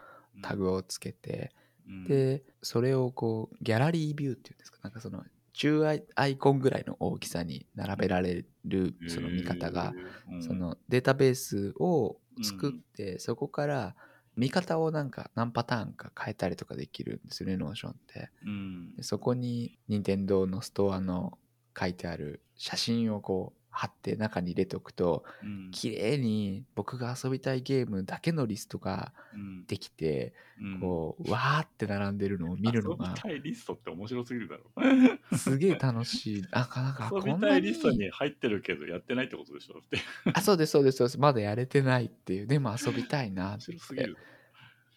[0.42, 1.52] タグをつけて、
[1.86, 4.78] うん、でそれをこうギャラリービューっていうんですか？
[4.82, 5.22] なんかその
[5.52, 9.92] 中アイアイコンぐらいの大きさに並べられるその見方が、
[10.28, 10.42] へー、うん。
[10.42, 13.94] そのデータベースを作って、そこから
[14.34, 18.30] 見方をなんか何パターンか変えたりとかできるんですよね Notion って。
[18.44, 18.96] うん。
[18.96, 21.38] でそこに任天堂のストアの
[21.78, 25.70] 書いてある写真をこう貼って中に入れておくとうん。
[25.70, 29.64] 綺麗に僕が遊びたいゲームだけのリストがうん。
[29.66, 30.80] できてうん。
[30.80, 34.64] こうわーって並んでるのを見るのが遊びたいリストって面白すぎるだろ。
[35.38, 36.44] すげえ楽しい。
[36.52, 39.98] あなんか遊びこんなたいリストにに入ってるけどやってないってことでしょだって。
[40.34, 41.18] あそうですそうですそうです。
[41.18, 42.46] まだやれてないっていう。
[42.46, 43.62] でも遊びたいな面って。
[43.72, 44.18] 白すぎる。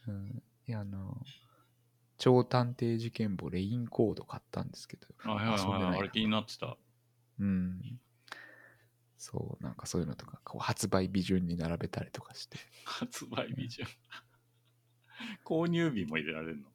[0.07, 1.26] うん、いやあの
[2.18, 5.99] 超探偵事件簿レインコード買ったんですけどあはいはいはい。
[5.99, 6.78] あれ気になってた。
[7.39, 7.99] うん
[9.18, 13.89] そうなんかそういうのとかこう発売日順に並べたりとかして発売日じゃん。
[15.43, 16.70] 購入日も入れられるの？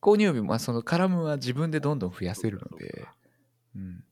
[0.00, 3.06] 購入日もまあそのカラムは自分でどんどん増やせるので
[3.76, 4.04] うん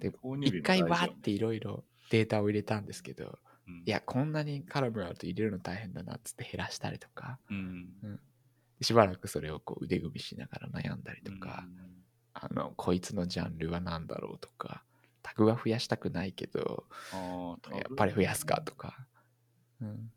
[0.00, 3.38] で購入日も一回わーっていろいろデータを入れたんですけど
[3.68, 8.20] うんいやこんなにカラムあると入れるの大変だなっつって減らしたりとかうん。
[8.82, 11.64] しばらくそれをこう腕組みしながら悩んだりとか、
[12.34, 14.84] あのこいつのジャンルは何だろうとか
[15.22, 16.84] タグは増やしたくないけど
[17.70, 18.96] やっぱり増やすかとか、
[19.80, 20.10] うん、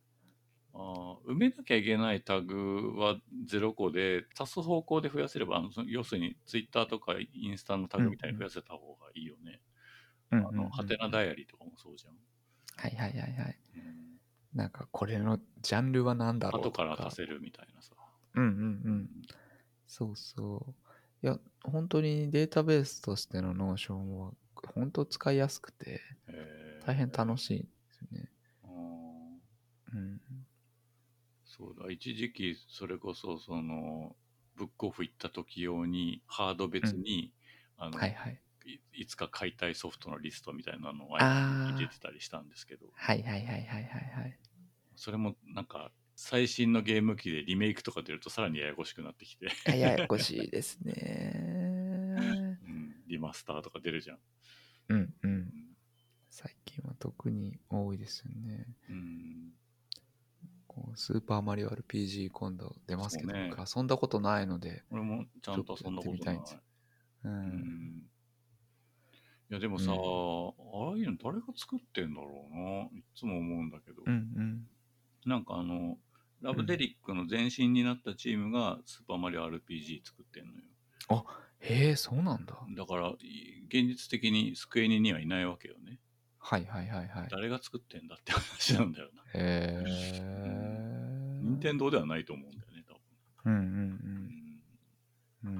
[0.74, 9.52] あー埋めなきゃいけないタグは0個で足す方向で増やせればあの要するにツイッターとかインスタのタグみたいに増やせた方がいいよね。
[9.52, 9.62] うんうんうん
[10.48, 12.14] あのハテナダイアリーとかもそうじゃん。
[12.78, 13.60] はいはいはいはい。
[13.76, 14.20] うん。
[14.54, 17.95] なんかこれのジャンルは何だろうと後かから足せるみたいなさ。
[18.36, 19.10] うんうんうん。
[19.88, 21.26] そうそう。
[21.26, 24.32] いや本当にデータベースとしての Notion は
[24.74, 26.02] 本当使いやすくて
[26.86, 28.32] 大変楽しいんですよね。
[28.64, 29.98] あー。
[29.98, 30.22] うん。
[31.46, 34.16] そうだ一時期それこそその
[34.56, 37.34] ブックオフ行った時用にハード別に、
[37.78, 38.42] あのはいはい。
[38.66, 42.88] いいつか買いたいソフトのリストみたいなのを入れてたりしたんですけど。
[42.94, 44.40] はいはいはいはいはいはい。
[44.96, 52.58] それもなんか最新のゲーム機でリメイクとか出るとさらにややこしくなってきて、はいややこしいですね。
[52.66, 54.20] うん、リマスターとか出るじゃん。
[54.90, 55.38] うんううん。
[55.40, 55.52] ん
[56.30, 58.68] 最近は特に多いですよね。
[58.90, 59.54] うん。
[60.68, 63.50] こうスーパーマリオ RPG 今度出ますけど、ね。
[63.56, 66.36] 僕遊んだことないので、俺もちゃんとそんなことない。
[69.48, 69.98] いやでもさ、うん。
[69.98, 70.02] あ
[70.94, 73.00] あいうの誰が作ってんだろうな。
[73.00, 74.68] いつも思うんだけど、うんうん。
[75.26, 75.98] なんかあの
[76.46, 81.26] ラブデリックの前身になったチームがスーパーマリオ RPG 作ってんのよ。
[81.60, 82.56] へえそうなんだ。
[82.78, 86.00] だからい現実的にスクエニにはいないわけよね。
[86.38, 87.28] はいはいはいはい。
[87.32, 89.22] 誰が作ってんだって話なんだよな。
[89.34, 89.84] へえ。
[91.42, 94.62] 任天堂ではないと思うんだよね多うんうん分、
[95.44, 95.58] うんうん。
[95.58, 95.60] う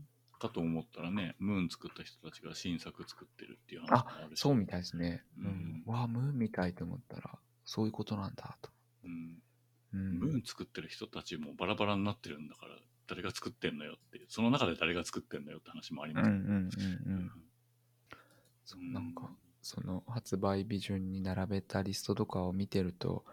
[0.00, 0.08] ん。
[0.38, 4.40] かと思ったらね、ムーン作った人たちが新作作ってるっていう話もあるし。
[4.40, 5.24] そうみたいですね。
[5.38, 5.82] ううんん。
[5.86, 8.70] わあ、ムーンみたいと思ったら、そういうことなんだと。
[9.04, 9.42] うん。
[9.92, 10.18] うん。
[10.18, 12.76] ムーン作ってる人たちもバラバラになってるんだから、
[13.06, 16.30] 誰が作ってんのよってその中で誰が作ってんのよって話もあります。
[16.30, 17.30] うんうんうんうん。
[18.64, 19.00] そな。
[19.00, 19.30] んか、
[19.62, 23.24] その発売日順に並べたリストとかを見てると、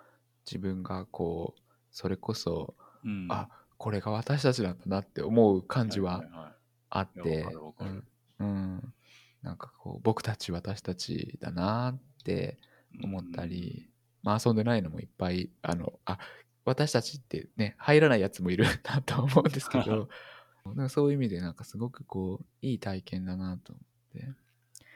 [0.45, 1.61] 自分がこう、
[1.91, 6.23] それこそ、うん、あ、これが私たちなんだなって思う感じは
[6.89, 7.45] あって
[7.79, 8.03] うん。
[8.39, 8.93] うん。
[9.41, 12.59] なんかこう、僕たち私たちだなって
[12.93, 13.90] い思ったり、
[14.23, 16.19] まあ遊んでないのもいっぱい、あの、あ、
[16.65, 20.09] 私たちってね、入らないやつもいるなと思うんですけど、
[20.65, 24.41] なんかそういう意味でなんかすごくこう、いい体験だなと思って。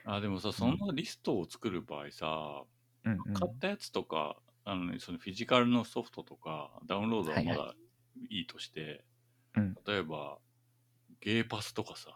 [0.06, 2.64] あでもさそのリストを作る場合さ、
[3.06, 7.76] うんうん買ったやつとかあの、ね、そのフィジカルのソフトとかダウンロードはまはいだ
[8.30, 9.04] いいとして、
[9.56, 10.38] うん例えば
[11.22, 12.10] ゲーパスとかさ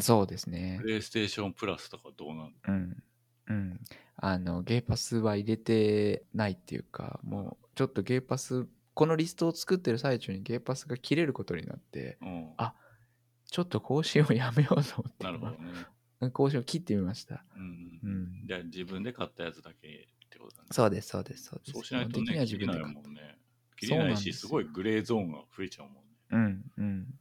[0.00, 0.88] そうですねプ。
[0.88, 3.02] レイステーションプラスとかどうなんうん。
[3.48, 3.80] うん。
[4.16, 12.74] あの、ゲーパスは入れてないっていうか、もうちょっとゲーパス、このリストを作ってる最中にゲーパスが切れることになって、うんあ
[13.50, 15.58] ちょっと更新をやめようと思って、なるほどね、
[16.20, 17.44] 今更新を切ってみました。
[17.54, 18.46] うんうん。
[18.46, 21.72] じゃあ自分で買ったやつだけってことだねそうです、そうです、そうです。
[21.72, 23.38] そうしないとね自分で買っもんね
[23.76, 27.14] 切れないしそうなんですごいグレーゾーンが増えちゃうもんねうん、うん。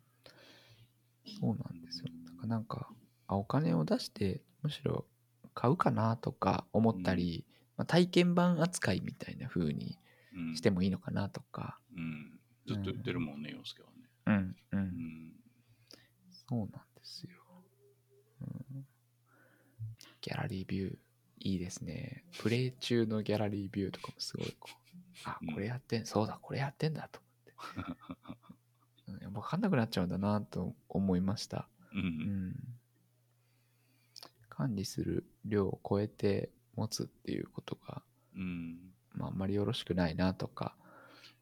[1.39, 2.09] そうなんですよ。
[2.25, 2.87] だからなんか、
[3.27, 5.05] あお金を出して、むしろ
[5.53, 7.45] 買うかなとか思ったり、
[7.77, 9.97] まあ、体験版扱いみたいな風に
[10.35, 15.31] うんしてもいいのかなとか、うんずっと言ってるもんね洋介はねうん、う、うんん
[16.47, 17.29] そうなんですよ。
[18.41, 18.43] う
[18.77, 18.85] ん、
[20.21, 20.95] ギャラリービュー、
[21.39, 22.23] いいですね。
[22.39, 24.75] プレイ中のギャラリービューとかもすごいこう、
[25.23, 27.19] あうん、これやってん、そうだ、これやってんだと
[27.77, 29.25] 思って。
[29.25, 31.67] うん、分かんなくなっちゃうんだなと思いました。
[31.93, 32.55] うんうん。
[34.49, 38.03] 管理する量を超えて持つっていうことが、
[38.35, 38.93] うん。
[39.13, 40.75] まあ、あんまりよろしくないなとか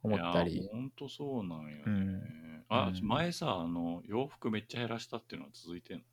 [0.02, 0.68] 思ったり。
[0.72, 2.66] 本当そうなんよね、うん。
[2.70, 3.08] あうん。
[3.08, 6.04] 前さあの洋服めっちゃ減らしたっていうのは続いてんの？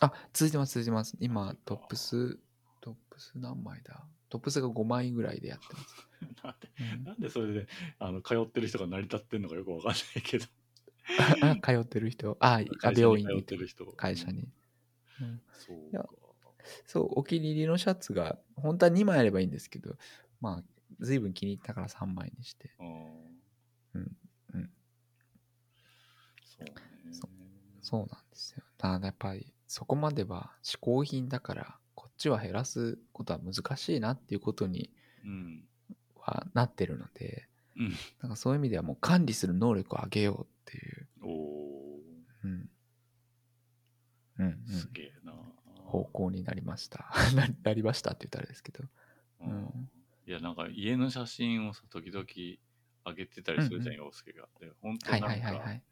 [0.00, 1.12] あ、続いてます、続いてます。
[1.12, 2.38] そ今トップス、
[2.80, 4.04] トップス何枚だ？
[4.28, 6.08] トップスが5枚ぐらいでやってます。
[6.42, 7.04] なんでうん。
[7.04, 7.66] なんでそれで
[7.98, 10.46] あの通ってる人が成り立ってんのかよくわかんないけど。
[11.42, 13.86] あ 通ってる人、あ、あ病院に通ってる人。
[13.92, 14.48] 会社に。
[15.20, 15.40] うん。
[15.52, 16.08] そうか
[16.86, 19.96] そう、お気に入りのシャツが、本当は2枚あればいいんですけど、
[20.40, 20.64] まあ、
[21.00, 22.70] 随分気に入ったから3枚にして。
[22.78, 22.84] う
[23.98, 24.16] ん
[24.54, 24.70] うん。
[26.44, 26.72] そうね。
[27.12, 27.28] そ
[27.82, 28.62] そうなんですよ。
[28.78, 34.90] だからやっぱり、そこまでは嗜好品だから、こっちは減らすことは難しいなっていうことに
[35.24, 35.64] うん。
[36.18, 37.96] はなってるので、うん。
[38.20, 42.00] なんかそういう意味ではもう管理する能力を上げようっていう、おお
[42.44, 42.70] うん。
[44.38, 44.66] うん、うん。
[44.68, 45.32] すげえな、
[45.86, 47.06] 方向になりました。
[47.34, 48.84] ななりましたって言ったらあれですけど。
[49.40, 49.90] うんうん
[50.28, 54.48] いやなんか家の写真をさ時々上げてたりするじゃん、うん洋介が。
[54.58, 55.82] で本当はいなんか、はいはいはい。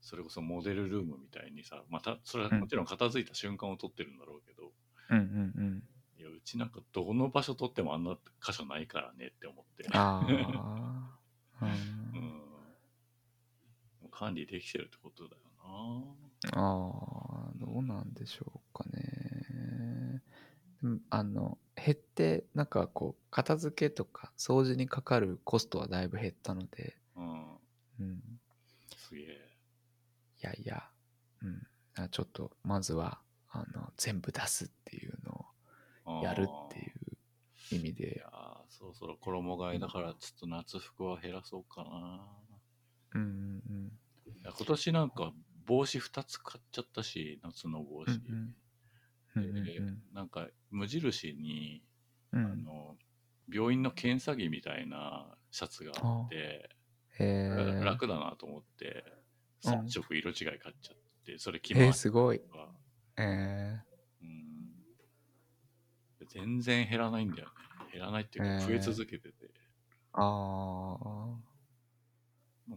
[0.00, 4.72] それこそモデルルームみたいにさまたそれはもちろん片付いた瞬間を撮ってるんだろうけど、
[5.10, 5.24] うんうん
[5.56, 5.84] うん。
[6.18, 11.14] いやうちなんかどの場所撮ってもあんな箇所ないからねって思って、ああ。
[11.62, 11.72] ううん
[14.06, 16.02] ん、管理できてるってことだよあ
[16.52, 18.47] あ、どうなんでしょう
[21.10, 27.22] あの、減って、なんかこう、片付けとか掃除にかかるコストはだいぶ減ったので、な。
[27.22, 27.58] うん、
[28.00, 28.22] うん、
[28.96, 29.24] すげえ。
[29.24, 30.88] いやいや、
[31.42, 35.46] うん、あちょっと、まずは、あの、全部出すっていうの
[36.04, 42.20] をやるっていう意味いでや、ーそろそろ衣替えだからちょっと夏服は減らそうかな。
[43.14, 43.92] うんうんうん。
[44.40, 45.32] いや今年なんか
[45.66, 48.47] 帽子2つ買っちゃったし夏の帽子、うんうん
[50.78, 51.82] 無印に、
[52.32, 52.44] うん。
[52.44, 52.96] あの
[53.50, 56.70] 病院の検査着みたいなシャツがあって、
[57.82, 59.04] 楽だなと思って
[59.64, 59.72] うん。
[59.86, 62.40] 3色色違い買っちゃってそれ着へー回しすごい。
[63.16, 63.80] え
[64.22, 64.72] うん。
[66.28, 67.52] 全然減らないんだよね。
[67.92, 69.48] 減らないっていうか増え続けてて、ー、
[70.12, 71.48] ああ。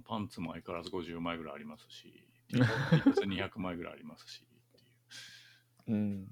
[0.05, 5.97] パンツも相変わらず50枚ぐらいありますし T シャツ200枚ぐらいありますしっていう。
[5.97, 6.27] うん。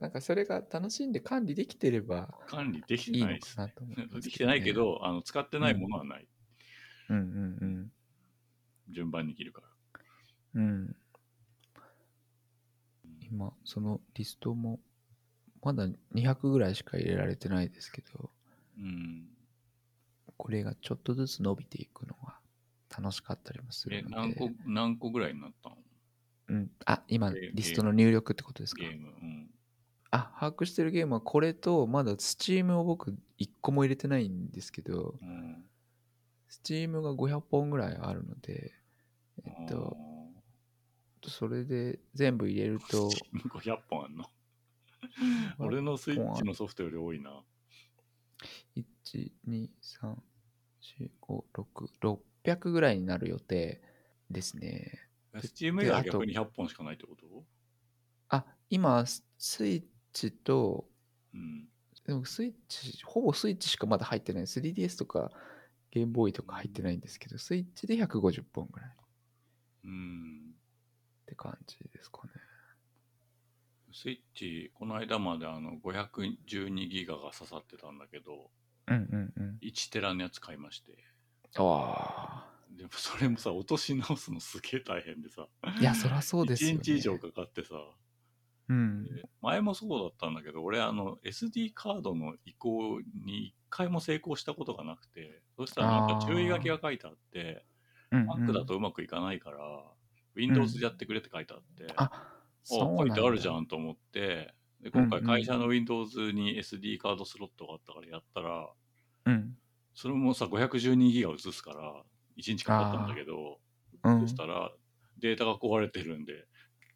[0.00, 6.26] なんかそれが楽しんで管理できてれば管理できいいのてないですかなと思うんですできてないけ、ど、あの使ってないものはない、
[7.08, 7.20] うんう
[7.66, 7.92] ん
[8.88, 9.68] 順番に切るから。
[10.54, 10.96] うん。
[13.04, 13.20] うん。
[13.30, 14.80] 今、そのリストも、
[15.62, 18.30] まだ200ぐらいしか入れられてないですけど、
[18.78, 19.30] うん。
[20.36, 22.40] これがちょっとずつ伸びていくのが
[22.96, 24.16] 楽しかったりもすえる、ので。
[24.16, 25.76] 何個、何個ぐらいになったの？
[26.48, 26.70] うん。
[26.86, 28.82] あ、今、リストの入力ってことですか？
[28.82, 29.09] ゲーム。
[30.12, 30.18] うん。
[30.18, 35.64] あ、把握してるゲームはこれと、まだ Steam を僕1個も入れてないんですけど、うん。
[36.50, 38.72] Steam が500本ぐらいあるので、
[39.44, 39.96] えっと、
[41.28, 44.26] それで全部入れると、500本あんの？
[45.58, 47.42] 俺のスイッチのソフトより多いな。
[48.74, 49.70] 1、2、
[50.02, 50.16] 3、
[50.98, 53.80] 4、5、6、600ぐらいになる予定
[54.30, 55.08] ですね。
[55.40, 57.44] スチーム以外は逆に100本しかないってこと？
[58.28, 59.82] あ、今、ススイッ
[60.12, 60.86] チと、
[61.34, 61.68] うん。
[62.06, 64.46] でもスイッチ、ほぼスイッチしかまだ入ってない。
[64.46, 65.30] 3DS とか
[65.90, 68.92] ゲームボーイとか入ってないんですけど、スイッチで150本ぐらいっ
[69.84, 70.54] うん。
[71.26, 72.30] て感じですかね。
[73.92, 78.50] スイッチ、この間まであの512ギガが刺さってたんだけど、
[78.86, 79.58] うんうんうん。
[79.62, 80.92] 1テラのやつ買いまして。
[81.56, 82.46] あ
[82.76, 85.48] でもそれもさ、落とし直すのすげえ大変でさ。
[85.62, 85.76] あ。
[85.80, 86.76] いや、そりゃそうですよ、ね。
[86.76, 87.74] 1日以上かかってさ。
[88.70, 89.04] うん。
[89.04, 89.10] で
[89.42, 97.64] 前もそうだったんだけど、俺あの SD カードの移行に一回も成功したことがなくて、そしたらなんか注意書きが書いてあって、
[98.12, 99.58] うん、Mac だとうまくいかないから、
[100.36, 108.70] Windows でやってくれって書いてあって、あ、あそうなんだ書いてあるじゃんと思って、で今回会社の Windows に SD カードスロットがあったからやったら、
[109.26, 109.56] うん。
[109.94, 112.02] それもさ、512ギガ移すから、
[112.38, 113.58] 1日かかったんだけど、
[114.04, 114.20] うん。
[114.22, 114.70] そしたら、
[115.18, 116.46] データが壊れてるんで、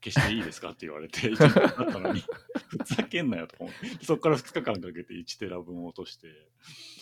[0.05, 2.23] 消していいですかって言われて、1日かかったのに、
[2.69, 6.29] ふざけんなよと思って、そこから2日間かけて1テラ分落として、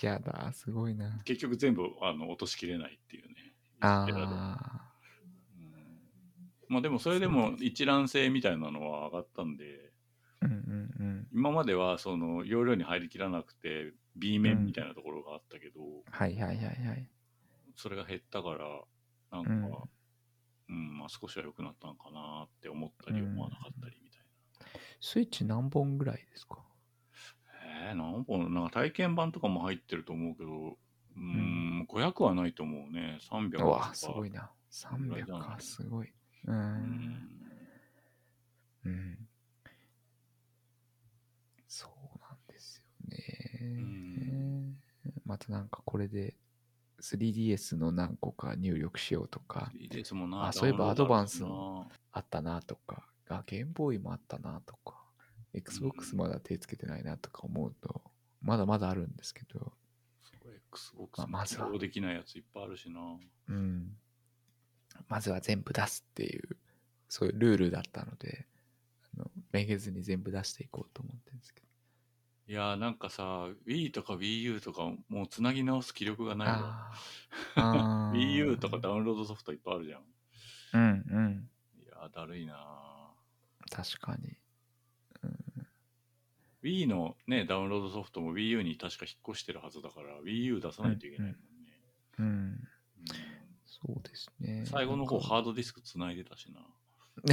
[0.06, 1.18] やだ、すごいな。
[1.24, 3.34] 結局全部あの落としきれないっていうね。
[3.80, 4.92] 1テラであ
[5.56, 5.64] うん
[6.68, 9.92] まあでもそれでも一覧性みたいなのは上がったんで、
[10.40, 11.28] うんうんうん。
[11.32, 15.80] 今まではその容量に入りきらなくて B 面みたいなところがあったけど、
[16.10, 17.08] はいはいはいはい。
[17.76, 18.82] それが減ったから
[19.32, 19.88] なんか、
[20.72, 24.20] うんまあ、少しは良くなったのかなって思ったり思わなかったりみたい
[25.00, 26.56] スイッチ何本ぐらいですか？
[26.56, 27.90] な。
[27.90, 28.52] えー、何本？
[28.54, 30.78] なんか体験版とかも入ってると思うけど
[31.16, 34.50] うん、500はないと思うね300とうわか、すごいな。
[34.70, 36.08] 300ぐらいじゃないか、すごい。
[36.08, 36.12] う。
[36.46, 37.28] うんん
[38.84, 39.28] うん。
[41.68, 43.66] そうなんですよね。
[43.66, 44.76] ん
[45.24, 46.34] またなんかこれで
[47.02, 49.70] 3DS の何個か入力しようとか。
[49.74, 51.48] 3DS もなあそういえばアドバンスな。
[51.48, 55.02] のあったなとか、あ、ゲームボーイもあったなとか、
[55.52, 58.02] Xbox まだ手つけてないなとか思うと、
[58.40, 59.72] まだまだあるんですけど、
[60.22, 61.66] そう Xbox まあまずは。
[61.66, 63.00] 起動できないやついっぱいあるしな。
[63.48, 63.96] うん。
[65.08, 66.56] まずは全部出すっていう、
[67.08, 68.46] そういうルールだったので、
[69.16, 71.11] あのめげずに全部出していこうと思。
[72.52, 76.92] いやーなんかさ Wii とか WiiU とかもうつなぎ直す気力がないわ。
[78.12, 80.00] WiiU とかダウンロードソフトいっぱいあるじゃん。
[80.74, 81.48] うんうん。
[81.82, 82.54] いやーだるいな
[83.70, 84.36] 確かに。
[86.62, 91.38] ー Wii のねダウンロードソフトも WiiU に確か引っ越してるはずだから WiiU 出さないといけないもんね。
[92.18, 92.26] うん。
[92.26, 92.68] うん
[93.64, 94.66] そうですね。
[94.66, 96.60] 最後の方ハードディスクつないでたしな。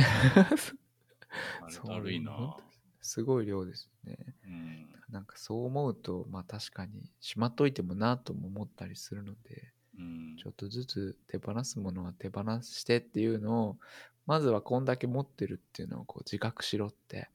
[1.61, 2.55] あれだるいな
[3.01, 4.17] すごい量ですね。
[4.45, 10.35] うんなんかそう思うと、まあ確かにしまっといてもなとも思ったりするので、うん。
[10.37, 13.77] ちょっとずつ手放すものは手放してっていうのを、
[14.25, 17.29] まずはこんだけ持ってるっていうのをこう自覚しろって、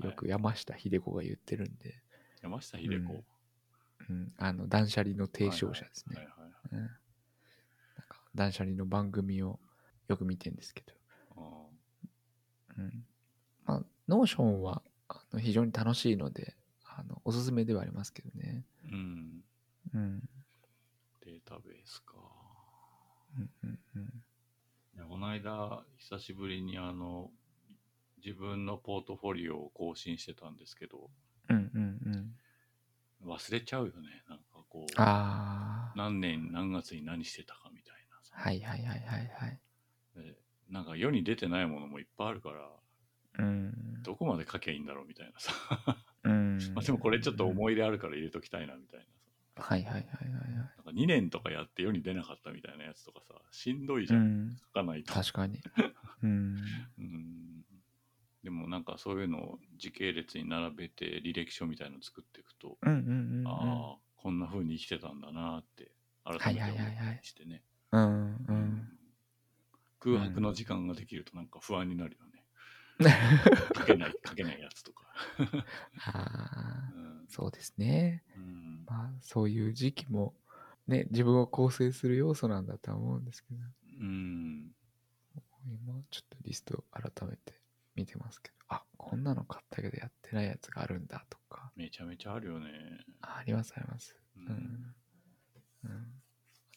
[0.00, 2.00] よく山下英子が言ってるんで、
[2.42, 3.22] 山下英子？
[4.08, 6.16] うん、あの断捨離の提唱者ですね。
[8.34, 9.58] 断捨離の番組を
[10.08, 10.92] よく見てるんですけど、
[11.36, 11.40] あ
[12.78, 13.04] うん、
[13.66, 16.59] まあ、 Notion はあの非常に楽しいのであ
[17.10, 18.64] のおすすめではありますけどね。
[18.88, 19.44] ーうん。
[19.94, 20.28] うん
[21.24, 22.14] データベースか。
[23.36, 24.22] うんうんうん
[25.08, 27.30] この間久しぶりにあの
[28.24, 31.10] 自分のポートフォリオを更新してたんですけど
[31.48, 31.98] うんうん
[33.22, 39.60] うん忘れちゃうよねなんかこうああ何年何月に何してたかみたいなさはいはいはいはいはい。
[40.16, 40.36] で
[40.70, 42.68] なんか世に出てないものもいっぱいあるから
[43.38, 44.02] うん。
[44.02, 45.52] どこまで書けばいいんだろうみたいなさ。
[46.24, 46.58] うん。
[46.74, 49.10] まあでもこれちょっと思い入れあるから入れときたいなみたいなさ。
[49.62, 50.54] はいはいはいはいはい。
[50.54, 54.56] なんか2年とかやって世に出なかったみたいなやつとかさしんどいじゃん、うん。
[54.56, 55.12] 書かないと。
[55.12, 55.60] 確かに。
[56.22, 56.56] うん。
[56.98, 57.64] うん。
[58.42, 63.46] でもなんかそういうのを時系列に並べて履歴書みたいの作っていくと、うんうんうんうん。
[63.46, 65.92] ああこんな風に生きてたんだなって
[66.24, 67.62] 改めて思ったりしてね、
[67.92, 68.46] うん。
[68.48, 68.98] うん。
[69.98, 72.29] 空白の時間ができるとなんか不安になるよね、
[73.78, 75.04] 書けない書けないやつとか、
[76.06, 78.22] ああ、うんそうですね。
[78.36, 80.34] うんまあそういう時期も
[80.86, 83.60] ね、自分を構成する要素なんだとは思うんですけど、
[84.00, 84.74] うん
[85.66, 87.60] 今ちょっとリスト改めて
[87.94, 92.70] 見てますけど、あ、こんなの買ったけどやってないやつがあるんだとか、めちゃめちゃあるよね。
[93.20, 94.16] あありますあります。
[94.36, 94.94] ううんん。
[95.84, 96.22] うん。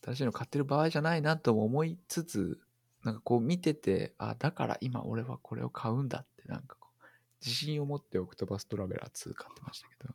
[0.03, 2.59] 新しいの買ってる場合じゃないなとも思いつつ、
[3.03, 7.05] なんかこう見てて、あ、だから今俺はこれを買うんだって、なんかこう、
[7.45, 10.13] 自信を持ってオクトバストラベラー2買ってましたけど。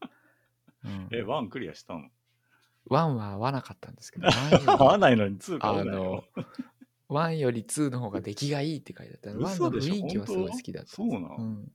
[0.85, 2.09] うん、え、ワンクリアしたの
[2.91, 6.25] ？1は合わなかったんですけど、 1合わないのに2買あうなよ
[7.11, 9.31] の、1より2の方が出来がいいって書いてあった。
[9.31, 11.37] 1の雰囲気はすごい好きだったそうなの？
[11.37, 11.73] うん。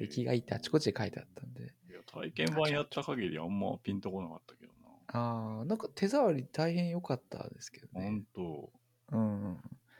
[0.00, 1.74] 出来がいいってあちこちで書いてあったんで。
[1.90, 4.72] いや体験版やった限りあんまピンとこなかったけど
[5.08, 8.00] ああ、なんか手触り大変良かったですけどな。
[8.00, 8.26] ね本。
[8.34, 8.72] 当。
[9.12, 9.48] うんう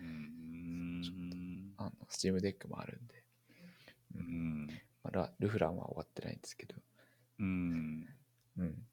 [0.03, 1.75] ん。
[1.77, 3.23] あの、 Steam Deck もあるんで。
[4.17, 4.69] ううんん。
[5.03, 6.75] まだルフランは終わってないんですけど。
[7.41, 8.09] うん。
[8.59, 8.87] うん。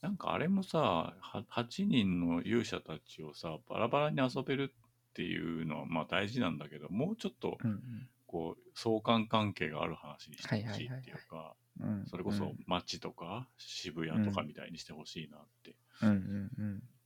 [0.00, 4.72] なんかあれもさ、は8人の勇者たちをさ、バラバラに遊べる
[5.10, 11.54] っていうのはまあ大事なんだけど、もうちょっとうんこう相関関係がある話にしてほしいっていうか。
[12.06, 15.74] それこそ街とか渋谷とかみたいにしてほしいなって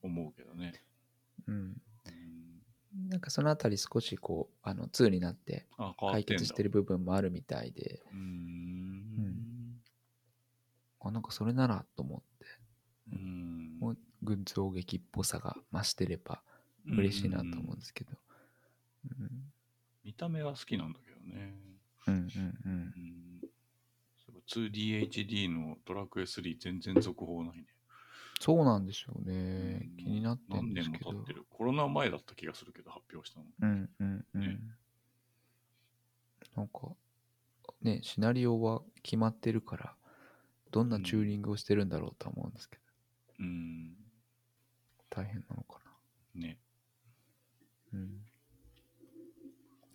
[0.02, 0.82] 思うけどね。
[1.46, 1.55] うん。
[1.55, 1.76] うんうん。
[2.95, 6.40] なんかそのあたり少しこう、あの、2になってあ、変わっ解てんだ。
[6.40, 9.82] 決してる部分もあるみたいで、うーん。
[11.01, 12.47] あ、なんかそれならと思って、
[13.12, 13.78] うん。
[13.80, 16.42] もう群像劇っぽさが増してれば
[16.86, 18.12] 嬉しいなと思うんですけど。
[19.18, 19.53] うん。
[20.05, 21.55] 見た目は好きなんだけどね。
[22.07, 22.99] うんうんうんう。
[23.01, 23.40] ん。
[24.26, 27.66] そう 2DHD のドラクエ3全然続報ないね。
[28.41, 29.97] そうなんですよねうん。
[29.97, 31.12] 気になってるん何ですけど。
[31.12, 31.47] 年も経ってる。
[31.51, 33.47] コロナ前だった気がするけど、発表したの。
[33.61, 34.41] うんうんうん。
[34.41, 34.59] ね
[36.57, 36.93] なんか、
[37.82, 39.97] ね、シナリオは決まってるから、
[40.70, 42.82] どんなチューニングをしてるんだろうとは思うんですけど、
[43.41, 43.97] うん。
[45.11, 45.80] 大変なのか
[46.35, 46.59] ね。
[47.93, 47.99] な。
[48.01, 48.11] うん。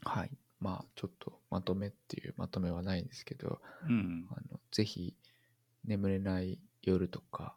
[0.04, 0.32] はい。
[0.60, 4.28] まあ、ちょっとまとめっていうまとめはないんですけど、うん。
[4.32, 5.16] あのぜひ、
[5.86, 7.56] 眠れない夜とか、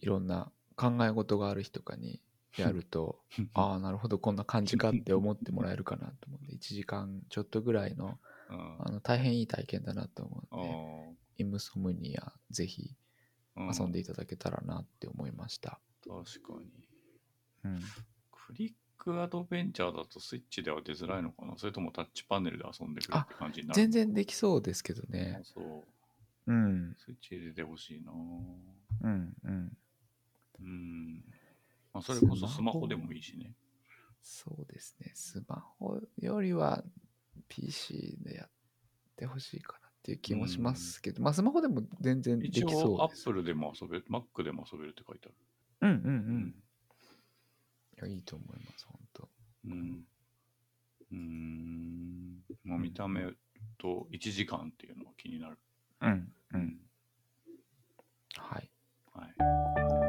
[0.00, 2.20] いろんな考え事がある日とかに
[2.56, 3.20] やると、
[3.54, 8.18] ああ、なるほど、こんな感じかって思ってもらえるかなと思うんで、1時間ちょっとぐらいの、
[8.48, 13.82] ああの大変いい体験だなと思あうので、イムソムニア、ぜひー。
[13.82, 15.80] 遊んでいただけたらなって思いました。
[16.02, 16.88] 確かに。
[17.64, 17.80] うん。
[18.30, 21.56] クリックアドベンチャーだとスイッチでは出づらいのかな？
[21.58, 25.40] それともタッチパネルで遊んでくるって感じになる全然できそうですけどあね。
[25.42, 25.84] そ
[26.46, 26.52] う。
[26.52, 26.94] うん。
[26.98, 29.36] スイッチ入れてほしいなうん。
[29.42, 29.76] うん。
[30.60, 31.24] うん。
[31.92, 33.52] まあ、それこそスマホでもいいしね。
[34.22, 35.12] そうですね。
[35.14, 36.82] スマホよりは
[37.48, 38.50] PC でやっ
[39.16, 42.86] てほしいかなっていう気もしますけど、まあスマホでも全然でき一そうです。
[42.86, 45.34] 応アップルでも遊べる、Mac でも遊べるって書いてある。
[45.82, 46.54] うんうんうん。
[47.96, 49.28] いや、いいと思います、本当。
[49.66, 50.04] うん。
[51.12, 52.44] うん。
[52.64, 53.32] まあ、見た目
[53.78, 55.58] と1時間っていうのは気になる。
[56.02, 56.56] うんう。
[56.56, 56.80] うん
[58.38, 58.70] はい。
[59.14, 59.26] は
[60.02, 60.05] い。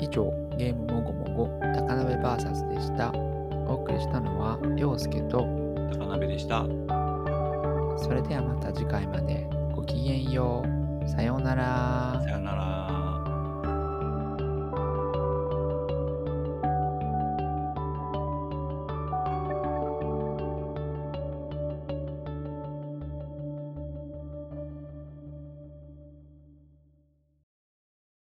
[0.00, 3.12] 以上、ゲームもごもご高鍋 VS でした。
[3.68, 5.46] お送りしたのは、陽介と。
[5.92, 6.64] 高鍋でした。
[7.98, 10.64] それではまた次回までごきげんよ
[11.04, 11.08] う。
[11.08, 12.30] さようならさ。
[12.30, 12.79] よなら。